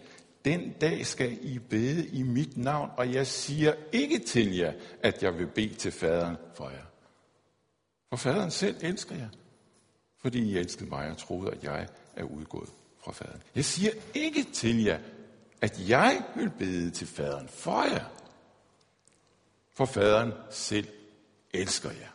Den 0.45 0.73
dag 0.81 1.07
skal 1.07 1.39
I 1.43 1.59
bede 1.59 2.07
i 2.07 2.23
mit 2.23 2.57
navn, 2.57 2.91
og 2.97 3.13
jeg 3.13 3.27
siger 3.27 3.75
ikke 3.93 4.19
til 4.19 4.57
jer, 4.57 4.73
at 5.03 5.23
jeg 5.23 5.39
vil 5.39 5.47
bede 5.47 5.75
til 5.75 5.93
faderen 5.93 6.37
for 6.55 6.71
jer. 6.71 6.85
For 8.09 8.17
faderen 8.17 8.51
selv 8.51 8.77
elsker 8.81 9.17
jer, 9.17 9.29
fordi 10.23 10.39
I 10.39 10.59
elskede 10.59 10.91
mig 10.91 11.11
og 11.11 11.19
troede, 11.19 11.53
at 11.53 11.65
jeg 11.65 11.89
er 12.17 12.25
udgået 12.25 12.71
fra 13.05 13.13
faderen. 13.13 13.43
Jeg 13.55 13.65
siger 13.65 13.91
ikke 14.15 14.45
til 14.53 14.83
jer, 14.83 14.99
at 15.61 15.89
jeg 15.89 16.23
vil 16.37 16.51
bede 16.59 16.91
til 16.91 17.07
faderen 17.07 17.49
for 17.49 17.83
jer. 17.83 18.20
For 19.73 19.85
faderen 19.85 20.33
selv 20.51 20.89
elsker 21.55 21.91
jer. 21.91 22.11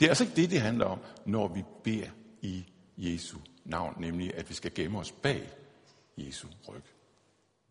Det 0.00 0.06
er 0.06 0.10
altså 0.10 0.24
ikke 0.24 0.36
det, 0.36 0.50
det 0.50 0.60
handler 0.60 0.84
om, 0.84 0.98
når 1.26 1.48
vi 1.48 1.64
beder 1.84 2.10
i 2.40 2.66
Jesu 2.96 3.38
navn, 3.64 3.94
nemlig 4.00 4.34
at 4.34 4.48
vi 4.48 4.54
skal 4.54 4.74
gemme 4.74 4.98
os 4.98 5.12
bag 5.12 5.50
Jesu 6.16 6.48
ryg. 6.68 6.82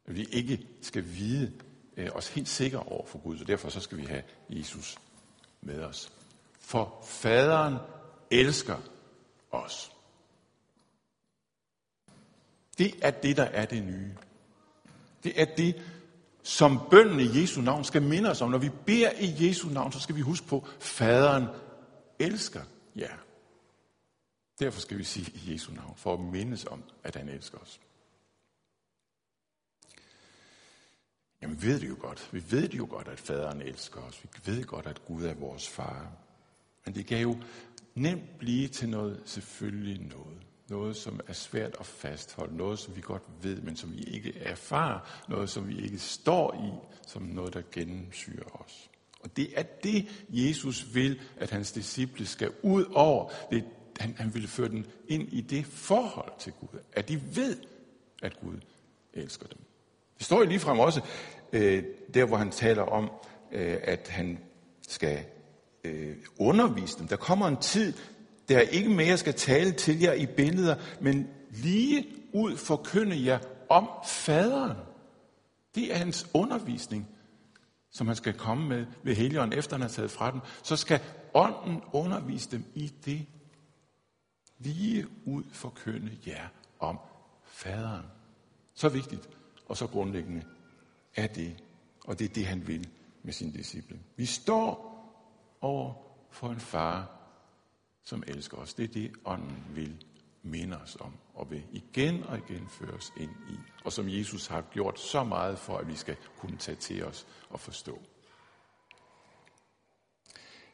At 0.05 0.15
vi 0.15 0.23
ikke 0.23 0.67
skal 0.81 1.05
vide 1.05 1.53
øh, 1.97 2.09
os 2.13 2.29
helt 2.29 2.47
sikre 2.47 2.79
over 2.79 3.05
for 3.05 3.19
Gud, 3.19 3.37
så 3.37 3.43
derfor 3.43 3.69
så 3.69 3.79
skal 3.79 3.97
vi 3.97 4.05
have 4.05 4.23
Jesus 4.49 4.97
med 5.61 5.83
os. 5.83 6.11
For 6.59 7.01
faderen 7.05 7.77
elsker 8.31 8.77
os. 9.51 9.91
Det 12.77 12.95
er 13.01 13.11
det, 13.11 13.37
der 13.37 13.43
er 13.43 13.65
det 13.65 13.83
nye. 13.83 14.15
Det 15.23 15.41
er 15.41 15.45
det, 15.45 15.99
som 16.50 16.79
bønden 16.91 17.20
i 17.20 17.41
Jesu 17.41 17.62
navn 17.62 17.84
skal 17.84 18.01
minde 18.01 18.29
os 18.29 18.41
om. 18.41 18.51
Når 18.51 18.58
vi 18.58 18.70
beder 18.86 19.12
i 19.20 19.48
Jesu 19.48 19.70
navn, 19.70 19.91
så 19.91 20.00
skal 20.00 20.15
vi 20.15 20.22
huske 20.22 20.48
på, 20.48 20.58
at 20.58 20.84
faderen 20.84 21.46
elsker 22.20 22.62
jer. 22.96 23.18
Derfor 24.60 24.82
skal 24.82 24.98
vi 24.98 25.03
sige 25.03 25.32
i 25.36 25.53
Jesu 25.53 25.74
navn, 25.74 25.94
for 25.98 26.13
at 26.13 26.20
mindes 26.20 26.65
om, 26.65 26.84
at 27.03 27.15
han 27.15 27.29
elsker 27.29 27.58
os. 27.58 27.79
Jamen, 31.41 31.62
vi 31.62 31.68
ved 31.68 31.79
det 31.79 31.89
jo 31.89 31.96
godt. 32.00 32.29
Vi 32.32 32.51
ved 32.51 32.70
det 32.70 32.77
jo 32.77 32.88
godt, 32.89 33.08
at 33.08 33.20
faderen 33.20 33.62
elsker 33.62 34.01
os. 34.01 34.24
Vi 34.24 34.29
ved 34.51 34.63
godt, 34.63 34.86
at 34.88 35.06
Gud 35.06 35.24
er 35.24 35.34
vores 35.34 35.70
far. 35.70 36.12
Men 36.86 36.96
det 36.96 37.06
kan 37.06 37.20
jo 37.20 37.38
nemt 37.96 38.38
blive 38.39 38.68
til 38.68 38.89
noget 38.89 39.22
selvfølgelig 39.25 40.00
noget. 40.00 40.49
Noget, 40.69 40.95
som 40.95 41.19
er 41.27 41.33
svært 41.33 41.75
at 41.79 41.85
fastholde. 41.85 42.57
Noget, 42.57 42.79
som 42.79 42.95
vi 42.95 43.01
godt 43.01 43.23
ved, 43.41 43.61
men 43.61 43.75
som 43.75 43.93
vi 43.93 44.03
ikke 44.03 44.39
erfarer. 44.39 44.99
Noget, 45.29 45.49
som 45.49 45.67
vi 45.67 45.83
ikke 45.83 45.99
står 45.99 46.53
i, 46.53 46.97
som 47.07 47.21
noget, 47.21 47.53
der 47.53 47.61
gennemsyrer 47.71 48.63
os. 48.63 48.89
Og 49.23 49.38
det 49.38 49.59
er 49.59 49.63
det, 49.63 50.25
Jesus 50.29 50.93
vil, 50.93 51.19
at 51.38 51.51
hans 51.51 51.71
disciple 51.71 52.25
skal 52.25 52.51
ud 52.63 52.85
over. 52.93 53.31
Det, 53.51 53.65
han, 53.99 54.15
han 54.17 54.33
vil 54.33 54.47
føre 54.47 54.69
dem 54.69 54.85
ind 55.07 55.33
i 55.33 55.41
det 55.41 55.65
forhold 55.65 56.31
til 56.39 56.53
Gud. 56.53 56.79
At 56.93 57.09
de 57.09 57.35
ved, 57.35 57.57
at 58.21 58.39
Gud 58.39 58.59
elsker 59.13 59.47
dem. 59.47 59.59
Det 60.17 60.25
står 60.25 60.39
jo 60.39 60.45
ligefrem 60.45 60.79
også, 60.79 61.01
øh, 61.53 61.83
der 62.13 62.25
hvor 62.25 62.38
han 62.38 62.51
taler 62.51 62.83
om, 62.83 63.11
øh, 63.51 63.77
at 63.83 64.07
han 64.07 64.39
skal 64.88 65.25
øh, 65.83 66.15
undervise 66.38 66.99
dem. 66.99 67.07
Der 67.07 67.15
kommer 67.15 67.47
en 67.47 67.57
tid, 67.57 67.93
der 68.50 68.60
ikke 68.60 68.89
mere 68.89 69.18
skal 69.18 69.34
tale 69.34 69.72
til 69.72 70.00
jer 70.00 70.13
i 70.13 70.25
billeder, 70.25 70.75
men 71.01 71.27
lige 71.50 72.08
ud 72.34 72.58
forkynde 72.58 73.25
jer 73.25 73.39
om 73.70 73.89
faderen. 74.08 74.77
Det 75.75 75.94
er 75.94 75.98
hans 75.98 76.29
undervisning, 76.34 77.08
som 77.91 78.08
han 78.08 78.15
skal 78.15 78.34
komme 78.34 78.68
med 78.68 78.86
ved 79.03 79.15
Helligånden, 79.15 79.60
efter 79.60 79.75
han 79.75 79.82
har 79.82 79.89
taget 79.89 80.12
fra 80.12 80.32
dem. 80.32 80.39
Så 80.63 80.75
skal 80.75 81.00
ånden 81.34 81.82
undervise 81.91 82.51
dem 82.51 82.63
i 82.75 82.94
det. 83.06 83.25
Lige 84.60 85.08
ud 85.25 85.44
forkynde 85.51 86.18
jer 86.27 86.48
om 86.79 87.00
faderen. 87.44 88.06
Så 88.74 88.89
vigtigt 88.89 89.29
og 89.65 89.77
så 89.77 89.88
grundlæggende 89.88 90.44
er 91.15 91.27
det, 91.27 91.63
og 92.06 92.20
det 92.20 92.29
er 92.29 92.34
det, 92.34 92.46
han 92.46 92.68
vil 92.68 92.88
med 93.24 93.34
sin 93.34 93.51
disciple. 93.51 94.00
Vi 94.15 94.25
står 94.25 94.89
over 95.62 95.94
for 96.32 96.50
en 96.50 96.60
far, 96.60 97.18
som 98.09 98.23
elsker 98.27 98.57
os. 98.57 98.73
Det 98.73 98.83
er 98.83 98.93
det, 98.93 99.11
ånden 99.25 99.65
vil 99.75 100.05
minde 100.43 100.77
os 100.77 100.97
om, 100.99 101.13
og 101.33 101.51
vil 101.51 101.63
igen 101.71 102.23
og 102.23 102.37
igen 102.37 102.69
føre 102.69 102.93
os 102.93 103.13
ind 103.17 103.31
i, 103.49 103.55
og 103.85 103.93
som 103.93 104.09
Jesus 104.09 104.47
har 104.47 104.61
gjort 104.61 104.99
så 104.99 105.23
meget 105.23 105.59
for, 105.59 105.77
at 105.77 105.87
vi 105.87 105.95
skal 105.95 106.15
kunne 106.37 106.57
tage 106.57 106.75
til 106.75 107.05
os 107.05 107.27
og 107.49 107.59
forstå. 107.59 108.01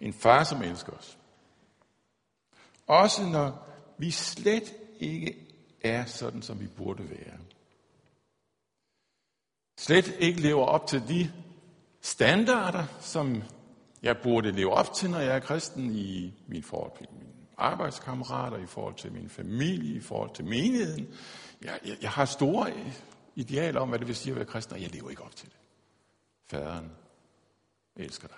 En 0.01 0.13
far, 0.13 0.43
som 0.43 0.61
elsker 0.61 0.91
os. 0.91 1.17
Også 2.87 3.25
når 3.25 3.67
vi 3.97 4.11
slet 4.11 4.73
ikke 4.99 5.47
er 5.81 6.05
sådan, 6.05 6.41
som 6.41 6.59
vi 6.59 6.67
burde 6.67 7.09
være 7.09 7.39
slet 9.77 10.15
ikke 10.19 10.41
lever 10.41 10.65
op 10.65 10.87
til 10.87 11.07
de 11.07 11.31
standarder, 12.01 12.85
som 12.99 13.43
jeg 14.05 14.17
burde 14.24 14.51
leve 14.51 14.74
op 14.74 14.93
til, 14.93 15.09
når 15.09 15.19
jeg 15.19 15.35
er 15.35 15.39
kristen 15.39 15.95
i 15.95 16.33
min 16.47 16.63
forhold 16.63 16.97
til 16.97 17.07
mine 17.12 17.33
arbejdskammerater, 17.57 18.57
i 18.57 18.65
forhold 18.65 18.95
til 18.95 19.12
min 19.12 19.29
familie, 19.29 19.95
i 19.95 20.00
forhold 20.00 20.35
til 20.35 20.45
menigheden. 20.45 21.07
Jeg, 21.62 21.79
jeg, 21.85 21.97
jeg 22.01 22.12
har 22.12 22.25
store 22.25 22.74
idealer 23.35 23.79
om, 23.81 23.89
hvad 23.89 24.00
det 24.00 24.07
vil 24.07 24.15
sige 24.15 24.31
at 24.31 24.35
være 24.35 24.45
kristen, 24.45 24.75
og 24.75 24.81
jeg 24.81 24.91
lever 24.91 25.09
ikke 25.09 25.24
op 25.24 25.35
til 25.35 25.50
det. 25.50 25.57
Faderen 26.45 26.91
elsker 27.95 28.27
dig. 28.27 28.38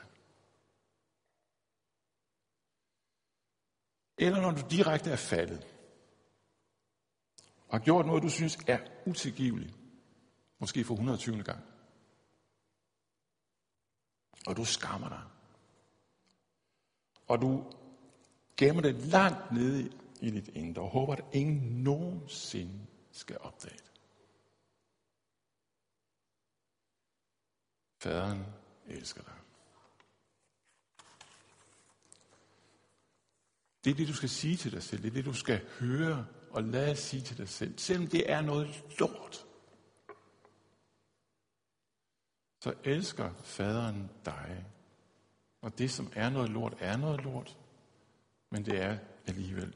Eller 4.17 4.41
når 4.41 4.51
du 4.51 4.62
direkte 4.69 5.09
er 5.09 5.15
faldet, 5.15 5.67
og 7.67 7.79
har 7.79 7.86
gjort 7.86 8.05
noget, 8.05 8.24
du 8.24 8.29
synes 8.29 8.57
er 8.67 8.79
utilgiveligt, 9.05 9.74
Måske 10.59 10.83
for 10.83 10.93
120. 10.93 11.43
gang. 11.43 11.63
Og 14.47 14.57
du 14.57 14.65
skammer 14.65 15.09
dig. 15.09 15.37
Og 17.27 17.41
du 17.41 17.74
gemmer 18.57 18.81
det 18.81 18.96
langt 18.96 19.51
nede 19.51 19.91
i 20.22 20.31
dit 20.31 20.48
indre 20.48 20.81
og 20.81 20.89
håber, 20.89 21.15
at 21.15 21.25
ingen 21.34 21.84
nogensinde 21.84 22.88
skal 23.12 23.38
opdage 23.38 23.77
det. 23.77 23.91
Faderen 28.01 28.46
elsker 28.88 29.22
dig. 29.22 29.34
Det 33.84 33.91
er 33.91 33.96
det, 33.96 34.07
du 34.07 34.13
skal 34.13 34.29
sige 34.29 34.57
til 34.57 34.72
dig 34.72 34.84
selv. 34.84 35.01
Det 35.01 35.10
er 35.10 35.13
det, 35.13 35.25
du 35.25 35.34
skal 35.34 35.67
høre 35.79 36.27
og 36.51 36.63
lade 36.63 36.96
sige 36.96 37.22
til 37.22 37.38
dig 37.38 37.50
selv. 37.50 37.77
Selvom 37.77 38.07
det 38.07 38.31
er 38.31 38.41
noget 38.41 38.84
lort. 39.00 39.48
så 42.67 42.74
elsker 42.84 43.34
faderen 43.43 44.10
dig. 44.25 44.65
Og 45.61 45.77
det, 45.77 45.91
som 45.91 46.11
er 46.15 46.29
noget 46.29 46.49
lort, 46.49 46.73
er 46.79 46.97
noget 46.97 47.23
lort, 47.23 47.57
men 48.49 48.65
det 48.65 48.81
er 48.81 48.97
alligevel 49.27 49.73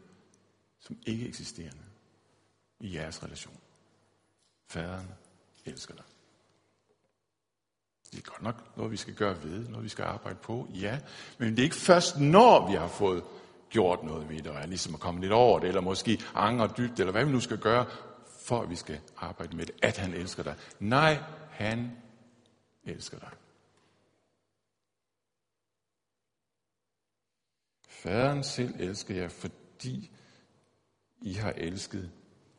som 0.79 0.97
ikke 1.05 1.27
eksisterende 1.27 1.83
i 2.79 2.95
jeres 2.95 3.23
relation. 3.23 3.57
Faderen 4.67 5.07
elsker 5.65 5.95
dig. 5.95 6.03
Det 8.11 8.17
er 8.17 8.31
godt 8.31 8.41
nok 8.41 8.77
noget, 8.77 8.91
vi 8.91 8.97
skal 8.97 9.13
gøre 9.13 9.43
ved, 9.43 9.67
noget, 9.67 9.83
vi 9.83 9.89
skal 9.89 10.03
arbejde 10.03 10.39
på, 10.41 10.67
ja. 10.73 10.99
Men 11.37 11.51
det 11.51 11.59
er 11.59 11.63
ikke 11.63 11.75
først, 11.75 12.19
når 12.19 12.71
vi 12.71 12.75
har 12.75 12.87
fået 12.87 13.23
gjort 13.69 14.03
noget 14.03 14.29
ved 14.29 14.37
det, 14.37 14.47
og 14.47 14.57
er 14.57 14.65
ligesom 14.65 14.93
at 14.93 14.99
komme 14.99 15.21
lidt 15.21 15.31
over 15.31 15.59
det, 15.59 15.67
eller 15.67 15.81
måske 15.81 16.21
anger 16.35 16.67
dybt, 16.67 16.99
eller 16.99 17.11
hvad 17.11 17.25
vi 17.25 17.31
nu 17.31 17.39
skal 17.39 17.57
gøre, 17.57 17.85
for 18.39 18.61
at 18.61 18.69
vi 18.69 18.75
skal 18.75 18.99
arbejde 19.17 19.57
med 19.57 19.65
det, 19.65 19.75
at 19.81 19.97
han 19.97 20.13
elsker 20.13 20.43
dig. 20.43 20.55
Nej, 20.79 21.23
han 21.49 21.91
elsker 22.83 23.19
dig. 23.19 23.29
Faderen 28.01 28.43
selv 28.43 28.73
elsker 28.79 29.15
jer, 29.15 29.27
fordi 29.27 30.11
I 31.21 31.33
har 31.33 31.51
elsket 31.51 32.11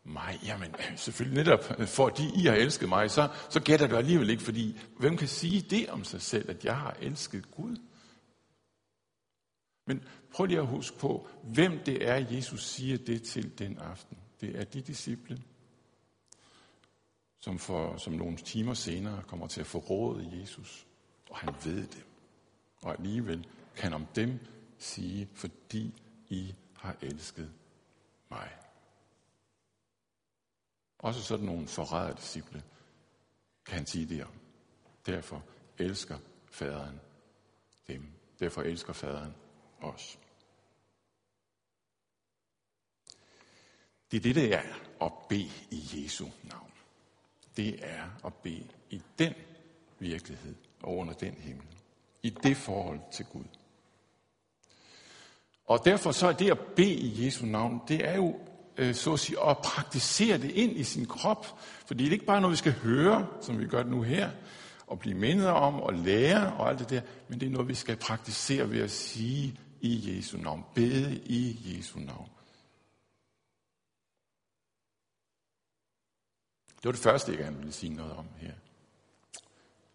mig. 0.05 0.39
Jamen, 0.45 0.75
selvfølgelig 0.97 1.45
netop, 1.45 1.89
fordi 1.89 2.23
I 2.35 2.47
har 2.47 2.55
elsket 2.55 2.89
mig, 2.89 3.11
så, 3.11 3.29
så 3.51 3.61
gætter 3.61 3.87
du 3.87 3.97
alligevel 3.97 4.31
ikke, 4.31 4.43
fordi 4.43 4.81
hvem 4.99 5.17
kan 5.17 5.29
sige 5.29 5.61
det 5.61 5.89
om 5.89 6.05
sig 6.05 6.23
selv, 6.23 6.51
at 6.51 6.65
jeg 6.65 6.77
har 6.77 6.97
elsket 7.01 7.51
Gud? 7.51 7.77
Men 9.87 10.05
prøv 10.33 10.47
lige 10.47 10.59
at 10.59 10.67
huske 10.67 10.99
på, 10.99 11.29
hvem 11.43 11.79
det 11.87 12.09
er, 12.09 12.15
Jesus 12.31 12.65
siger 12.65 12.99
det 12.99 13.23
til 13.23 13.59
den 13.59 13.79
aften. 13.79 14.19
Det 14.41 14.59
er 14.59 14.65
de 14.65 14.81
disciple, 14.81 15.43
som, 17.41 17.59
for, 17.59 17.97
som 17.97 18.13
nogle 18.13 18.37
timer 18.37 18.75
senere 18.75 19.23
kommer 19.27 19.47
til 19.47 19.61
at 19.61 19.67
få 19.67 19.79
råd 19.79 20.27
Jesus. 20.41 20.87
Og 21.31 21.37
han 21.37 21.55
ved 21.65 21.87
det. 21.87 22.05
Og 22.83 22.99
alligevel 22.99 23.47
kan 23.77 23.93
om 23.93 24.07
dem 24.17 24.39
sige, 24.83 25.29
fordi 25.35 25.95
I 26.29 26.55
har 26.77 26.97
elsket 27.03 27.53
mig. 28.29 28.59
Også 30.99 31.23
sådan 31.23 31.47
nogle 31.47 31.69
forrædede 31.69 32.17
disciple 32.17 32.63
kan 33.67 33.75
han 33.75 33.87
sige 33.87 34.07
det 34.07 34.25
om. 34.25 34.33
Derfor 35.07 35.45
elsker 35.79 36.19
faderen 36.51 37.01
dem. 37.89 38.07
Derfor 38.41 38.63
elsker 38.63 38.93
faderen 38.93 39.35
os. 39.81 40.19
Det 44.11 44.17
er 44.17 44.23
det, 44.23 44.35
det 44.35 44.55
er 44.55 44.63
at 45.01 45.13
bede 45.29 45.51
i 45.71 46.05
Jesu 46.05 46.27
navn 46.43 46.73
det 47.57 47.79
er 47.83 48.27
at 48.27 48.35
bede 48.35 48.69
i 48.91 49.03
den 49.19 49.35
virkelighed 49.99 50.55
og 50.83 50.97
under 50.97 51.15
den 51.15 51.35
himmel. 51.35 51.67
I 52.23 52.31
det 52.31 52.57
forhold 52.57 53.01
til 53.13 53.27
Gud. 53.27 53.45
Og 55.73 55.85
derfor 55.85 56.13
så 56.13 56.27
er 56.27 56.33
det 56.33 56.51
at 56.51 56.59
bede 56.59 56.95
i 56.95 57.25
Jesu 57.25 57.47
navn, 57.47 57.81
det 57.89 58.09
er 58.09 58.17
jo 58.17 58.41
øh, 58.77 58.95
så 58.95 59.13
at 59.13 59.21
sige, 59.21 59.45
at 59.45 59.59
praktisere 59.59 60.39
det 60.39 60.51
ind 60.51 60.77
i 60.77 60.85
sin 60.85 61.07
krop. 61.07 61.47
For 61.87 61.95
det 61.95 62.07
er 62.07 62.11
ikke 62.11 62.25
bare 62.25 62.41
noget, 62.41 62.53
vi 62.53 62.57
skal 62.57 62.73
høre, 62.73 63.27
som 63.41 63.61
vi 63.61 63.67
gør 63.67 63.83
det 63.83 63.93
nu 63.93 64.03
her, 64.03 64.31
og 64.87 64.99
blive 64.99 65.19
mindet 65.19 65.47
om 65.47 65.81
og 65.81 65.93
lære 65.95 66.53
og 66.53 66.69
alt 66.69 66.79
det 66.79 66.91
der, 66.91 67.01
men 67.29 67.41
det 67.41 67.47
er 67.47 67.51
noget, 67.51 67.69
vi 67.69 67.75
skal 67.75 67.97
praktisere 67.97 68.71
ved 68.71 68.81
at 68.81 68.91
sige 68.91 69.61
i 69.81 70.17
Jesu 70.17 70.39
navn. 70.39 70.65
Bede 70.75 71.17
i 71.25 71.59
Jesu 71.65 71.99
navn. 71.99 72.29
Det 76.77 76.85
var 76.85 76.93
det 76.93 77.01
første, 77.01 77.33
jeg 77.33 77.39
gerne 77.39 77.57
ville 77.57 77.73
sige 77.73 77.95
noget 77.95 78.13
om 78.13 78.27
her. 78.37 78.55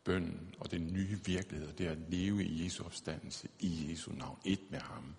Bønden 0.04 0.56
og 0.60 0.72
den 0.72 0.94
nye 0.94 1.20
virkelighed, 1.26 1.74
det 1.74 1.88
er 1.88 1.92
at 1.92 1.98
leve 2.10 2.44
i 2.44 2.66
Jesu 2.66 2.84
opstandelse, 2.84 3.48
i 3.60 3.92
Jesu 3.92 4.12
navn, 4.12 4.38
et 4.46 4.62
med 4.70 4.80
ham, 4.80 5.16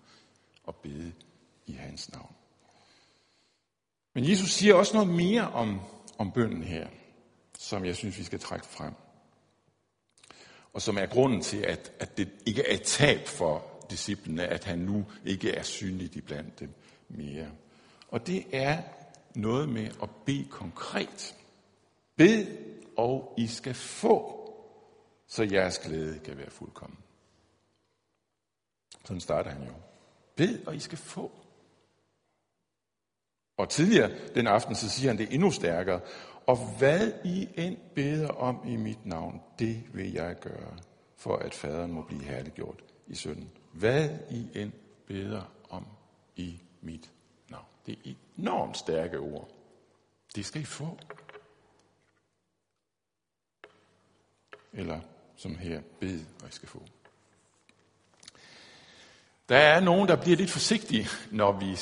og 0.69 0.75
bede 0.75 1.13
i 1.65 1.73
hans 1.73 2.11
navn. 2.11 2.35
Men 4.13 4.29
Jesus 4.29 4.51
siger 4.51 4.75
også 4.75 4.93
noget 4.93 5.15
mere 5.15 5.49
om, 5.51 5.79
om 6.17 6.31
bønden 6.31 6.63
her, 6.63 6.87
som 7.57 7.85
jeg 7.85 7.95
synes, 7.95 8.17
vi 8.17 8.23
skal 8.23 8.39
trække 8.39 8.65
frem. 8.65 8.93
Og 10.73 10.81
som 10.81 10.97
er 10.97 11.05
grunden 11.05 11.41
til, 11.41 11.57
at, 11.57 11.91
at 11.99 12.17
det 12.17 12.29
ikke 12.45 12.67
er 12.67 12.75
et 12.75 12.81
tab 12.81 13.27
for 13.27 13.85
disciplene, 13.89 14.47
at 14.47 14.63
han 14.63 14.79
nu 14.79 15.05
ikke 15.25 15.51
er 15.51 15.63
synlig 15.63 16.17
iblandt 16.17 16.59
dem 16.59 16.73
mere. 17.09 17.51
Og 18.07 18.27
det 18.27 18.45
er 18.53 18.81
noget 19.35 19.69
med 19.69 19.87
at 20.03 20.09
bede 20.25 20.47
konkret. 20.49 21.35
Bed, 22.15 22.47
og 22.97 23.33
I 23.37 23.47
skal 23.47 23.73
få, 23.73 24.35
så 25.27 25.43
jeres 25.43 25.79
glæde 25.79 26.19
kan 26.19 26.37
være 26.37 26.49
fuldkommen. 26.49 26.99
Sådan 29.05 29.21
starter 29.21 29.51
han 29.51 29.63
jo. 29.63 29.73
Bed, 30.39 30.65
og 30.67 30.75
I 30.75 30.79
skal 30.79 30.97
få. 30.97 31.31
Og 33.57 33.69
tidligere 33.69 34.11
den 34.35 34.47
aften, 34.47 34.75
så 34.75 34.89
siger 34.89 35.09
han 35.09 35.17
det 35.17 35.33
endnu 35.33 35.51
stærkere. 35.51 36.01
Og 36.47 36.77
hvad 36.77 37.11
I 37.25 37.47
end 37.57 37.77
beder 37.95 38.27
om 38.27 38.67
i 38.67 38.75
mit 38.75 39.05
navn, 39.05 39.41
det 39.59 39.83
vil 39.93 40.11
jeg 40.11 40.35
gøre, 40.39 40.77
for 41.17 41.35
at 41.35 41.53
faderen 41.53 41.91
må 41.91 42.01
blive 42.01 42.23
herliggjort 42.23 42.83
i 43.07 43.15
sønnen. 43.15 43.51
Hvad 43.73 44.09
I 44.31 44.47
end 44.55 44.71
beder 45.07 45.53
om 45.69 45.87
i 46.35 46.61
mit 46.81 47.11
navn. 47.49 47.65
Det 47.85 47.99
er 48.05 48.13
enormt 48.37 48.77
stærke 48.77 49.19
ord. 49.19 49.49
Det 50.35 50.45
skal 50.45 50.61
I 50.61 50.65
få. 50.65 50.97
Eller 54.73 54.99
som 55.35 55.55
her, 55.55 55.81
bed, 55.99 56.19
og 56.43 56.49
I 56.49 56.51
skal 56.51 56.69
få. 56.69 56.83
Der 59.49 59.57
er 59.57 59.79
nogen, 59.79 60.07
der 60.07 60.15
bliver 60.15 60.37
lidt 60.37 60.49
forsigtige, 60.49 61.07
når 61.31 61.59
vi 61.59 61.77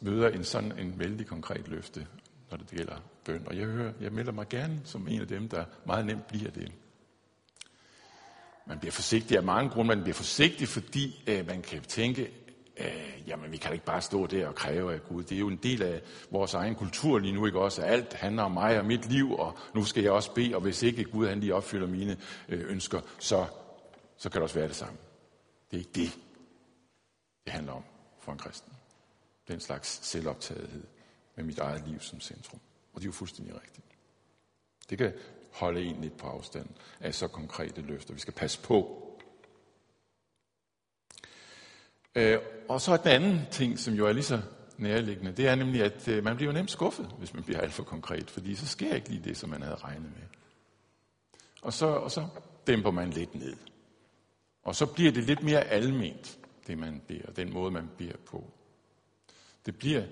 møder 0.00 0.28
en 0.28 0.44
sådan 0.44 0.78
en 0.78 0.98
vældig 0.98 1.26
konkret 1.26 1.68
løfte, 1.68 2.06
når 2.50 2.56
det 2.56 2.70
gælder 2.70 2.96
bøn. 3.24 3.42
Og 3.46 3.56
jeg, 3.56 3.66
hører, 3.66 3.92
jeg 4.00 4.12
melder 4.12 4.32
mig 4.32 4.48
gerne 4.48 4.80
som 4.84 5.08
en 5.08 5.20
af 5.20 5.28
dem, 5.28 5.48
der 5.48 5.64
meget 5.86 6.06
nemt 6.06 6.26
bliver 6.26 6.50
det. 6.50 6.72
Man 8.66 8.78
bliver 8.78 8.92
forsigtig 8.92 9.36
af 9.36 9.42
mange 9.42 9.70
grunde. 9.70 9.88
Man 9.88 10.02
bliver 10.02 10.14
forsigtig, 10.14 10.68
fordi 10.68 11.24
øh, 11.26 11.46
man 11.46 11.62
kan 11.62 11.82
tænke, 11.82 12.30
øh, 12.76 13.22
jamen 13.26 13.52
vi 13.52 13.56
kan 13.56 13.72
ikke 13.72 13.84
bare 13.84 14.00
stå 14.00 14.26
der 14.26 14.48
og 14.48 14.54
kræve 14.54 14.94
af 14.94 15.04
Gud. 15.04 15.22
Det 15.22 15.34
er 15.34 15.38
jo 15.40 15.48
en 15.48 15.56
del 15.56 15.82
af 15.82 16.00
vores 16.30 16.54
egen 16.54 16.74
kultur 16.74 17.18
lige 17.18 17.32
nu, 17.32 17.46
ikke 17.46 17.60
også? 17.60 17.82
Alt 17.82 18.14
handler 18.14 18.42
om 18.42 18.52
mig 18.52 18.78
og 18.78 18.84
mit 18.84 19.12
liv, 19.12 19.32
og 19.32 19.58
nu 19.74 19.84
skal 19.84 20.02
jeg 20.02 20.12
også 20.12 20.34
bede, 20.34 20.54
og 20.54 20.60
hvis 20.60 20.82
ikke 20.82 21.04
Gud 21.04 21.28
han 21.28 21.40
lige 21.40 21.54
opfylder 21.54 21.86
mine 21.86 22.16
øh, 22.48 22.70
ønsker, 22.70 23.00
så, 23.18 23.46
så 24.16 24.30
kan 24.30 24.34
det 24.34 24.42
også 24.42 24.54
være 24.54 24.68
det 24.68 24.76
samme. 24.76 24.96
Det 25.70 25.76
er 25.76 25.78
ikke 25.78 25.90
det, 25.94 26.18
det 27.48 27.54
handler 27.54 27.72
om 27.72 27.84
for 28.18 28.32
en 28.32 28.38
kristen. 28.38 28.72
Den 29.48 29.60
slags 29.60 30.06
selvoptagethed 30.06 30.84
med 31.36 31.44
mit 31.44 31.58
eget 31.58 31.88
liv 31.88 32.00
som 32.00 32.20
centrum. 32.20 32.60
Og 32.92 33.00
det 33.00 33.04
er 33.04 33.08
jo 33.08 33.12
fuldstændig 33.12 33.54
rigtigt. 33.54 33.86
Det 34.90 34.98
kan 34.98 35.12
holde 35.52 35.82
en 35.82 36.00
lidt 36.00 36.16
på 36.16 36.26
afstand 36.26 36.68
af 37.00 37.14
så 37.14 37.28
konkrete 37.28 37.80
løfter. 37.80 38.14
Vi 38.14 38.20
skal 38.20 38.34
passe 38.34 38.60
på. 38.60 39.04
Øh, 42.14 42.38
og 42.68 42.80
så 42.80 42.96
den 42.96 43.08
anden 43.08 43.40
ting, 43.50 43.78
som 43.78 43.94
jo 43.94 44.06
er 44.06 44.12
lige 44.12 44.24
så 44.24 44.42
nærliggende, 44.76 45.32
det 45.32 45.48
er 45.48 45.54
nemlig, 45.54 45.82
at 45.82 46.08
øh, 46.08 46.24
man 46.24 46.36
bliver 46.36 46.52
jo 46.52 46.58
nemt 46.58 46.70
skuffet, 46.70 47.06
hvis 47.18 47.34
man 47.34 47.42
bliver 47.42 47.60
alt 47.60 47.72
for 47.72 47.82
konkret, 47.82 48.30
fordi 48.30 48.54
så 48.54 48.66
sker 48.66 48.94
ikke 48.94 49.08
lige 49.08 49.24
det, 49.24 49.36
som 49.36 49.50
man 49.50 49.62
havde 49.62 49.76
regnet 49.76 50.10
med. 50.16 50.26
Og 51.62 51.72
så, 51.72 51.86
og 51.86 52.10
så 52.10 52.28
dæmper 52.66 52.90
man 52.90 53.10
lidt 53.10 53.34
ned. 53.34 53.56
Og 54.62 54.74
så 54.74 54.86
bliver 54.86 55.12
det 55.12 55.24
lidt 55.24 55.42
mere 55.42 55.64
alment, 55.64 56.38
det 56.68 56.78
man 56.78 57.02
beder, 57.08 57.32
den 57.36 57.52
måde, 57.52 57.70
man 57.70 57.90
beder 57.98 58.16
på. 58.26 58.44
Det 59.66 59.78
bliver, 59.78 60.02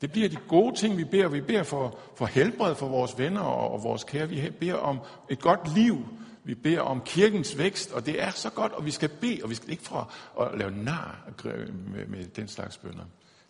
det 0.00 0.12
bliver 0.12 0.28
de 0.28 0.36
gode 0.48 0.76
ting, 0.76 0.96
vi 0.96 1.04
beder. 1.04 1.28
Vi 1.28 1.40
beder 1.40 1.62
for, 1.62 1.98
for 2.16 2.26
helbred 2.26 2.74
for 2.74 2.88
vores 2.88 3.18
venner 3.18 3.40
og, 3.40 3.70
og 3.70 3.82
vores 3.82 4.04
kære. 4.04 4.28
Vi 4.28 4.50
beder 4.60 4.74
om 4.74 4.98
et 5.30 5.40
godt 5.40 5.74
liv. 5.74 6.06
Vi 6.44 6.54
beder 6.54 6.80
om 6.80 7.02
kirkens 7.04 7.58
vækst, 7.58 7.92
og 7.92 8.06
det 8.06 8.22
er 8.22 8.30
så 8.30 8.50
godt, 8.50 8.72
og 8.72 8.84
vi 8.84 8.90
skal 8.90 9.08
bede, 9.20 9.40
og 9.42 9.50
vi 9.50 9.54
skal 9.54 9.70
ikke 9.70 9.82
for 9.82 10.12
at 10.40 10.58
lave 10.58 10.70
nar 10.70 11.30
med, 11.44 12.06
med 12.06 12.24
den 12.24 12.48
slags 12.48 12.78
bønder. 12.78 13.04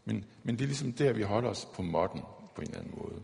Men, 0.05 0.25
men 0.43 0.55
det 0.55 0.63
er 0.63 0.67
ligesom 0.67 0.93
der, 0.93 1.13
vi 1.13 1.23
holder 1.23 1.51
os 1.51 1.69
på 1.75 1.83
modden 1.83 2.21
på 2.55 2.61
en 2.61 2.69
eller 2.69 2.79
anden 2.79 2.95
måde. 2.97 3.23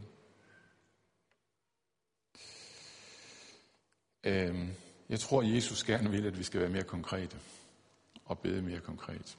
Øhm, 4.24 4.68
jeg 5.08 5.20
tror, 5.20 5.42
Jesus 5.42 5.84
gerne 5.84 6.10
vil, 6.10 6.26
at 6.26 6.38
vi 6.38 6.42
skal 6.42 6.60
være 6.60 6.70
mere 6.70 6.82
konkrete 6.82 7.36
og 8.28 8.38
bede 8.38 8.62
mere 8.62 8.80
konkret. 8.80 9.36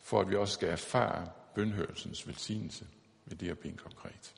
For 0.00 0.20
at 0.20 0.30
vi 0.30 0.36
også 0.36 0.54
skal 0.54 0.68
erfare 0.68 1.28
bønhørelsens 1.54 2.26
velsignelse 2.26 2.86
ved 3.26 3.36
det 3.36 3.50
at 3.50 3.58
bede 3.58 3.76
konkret. 3.76 4.34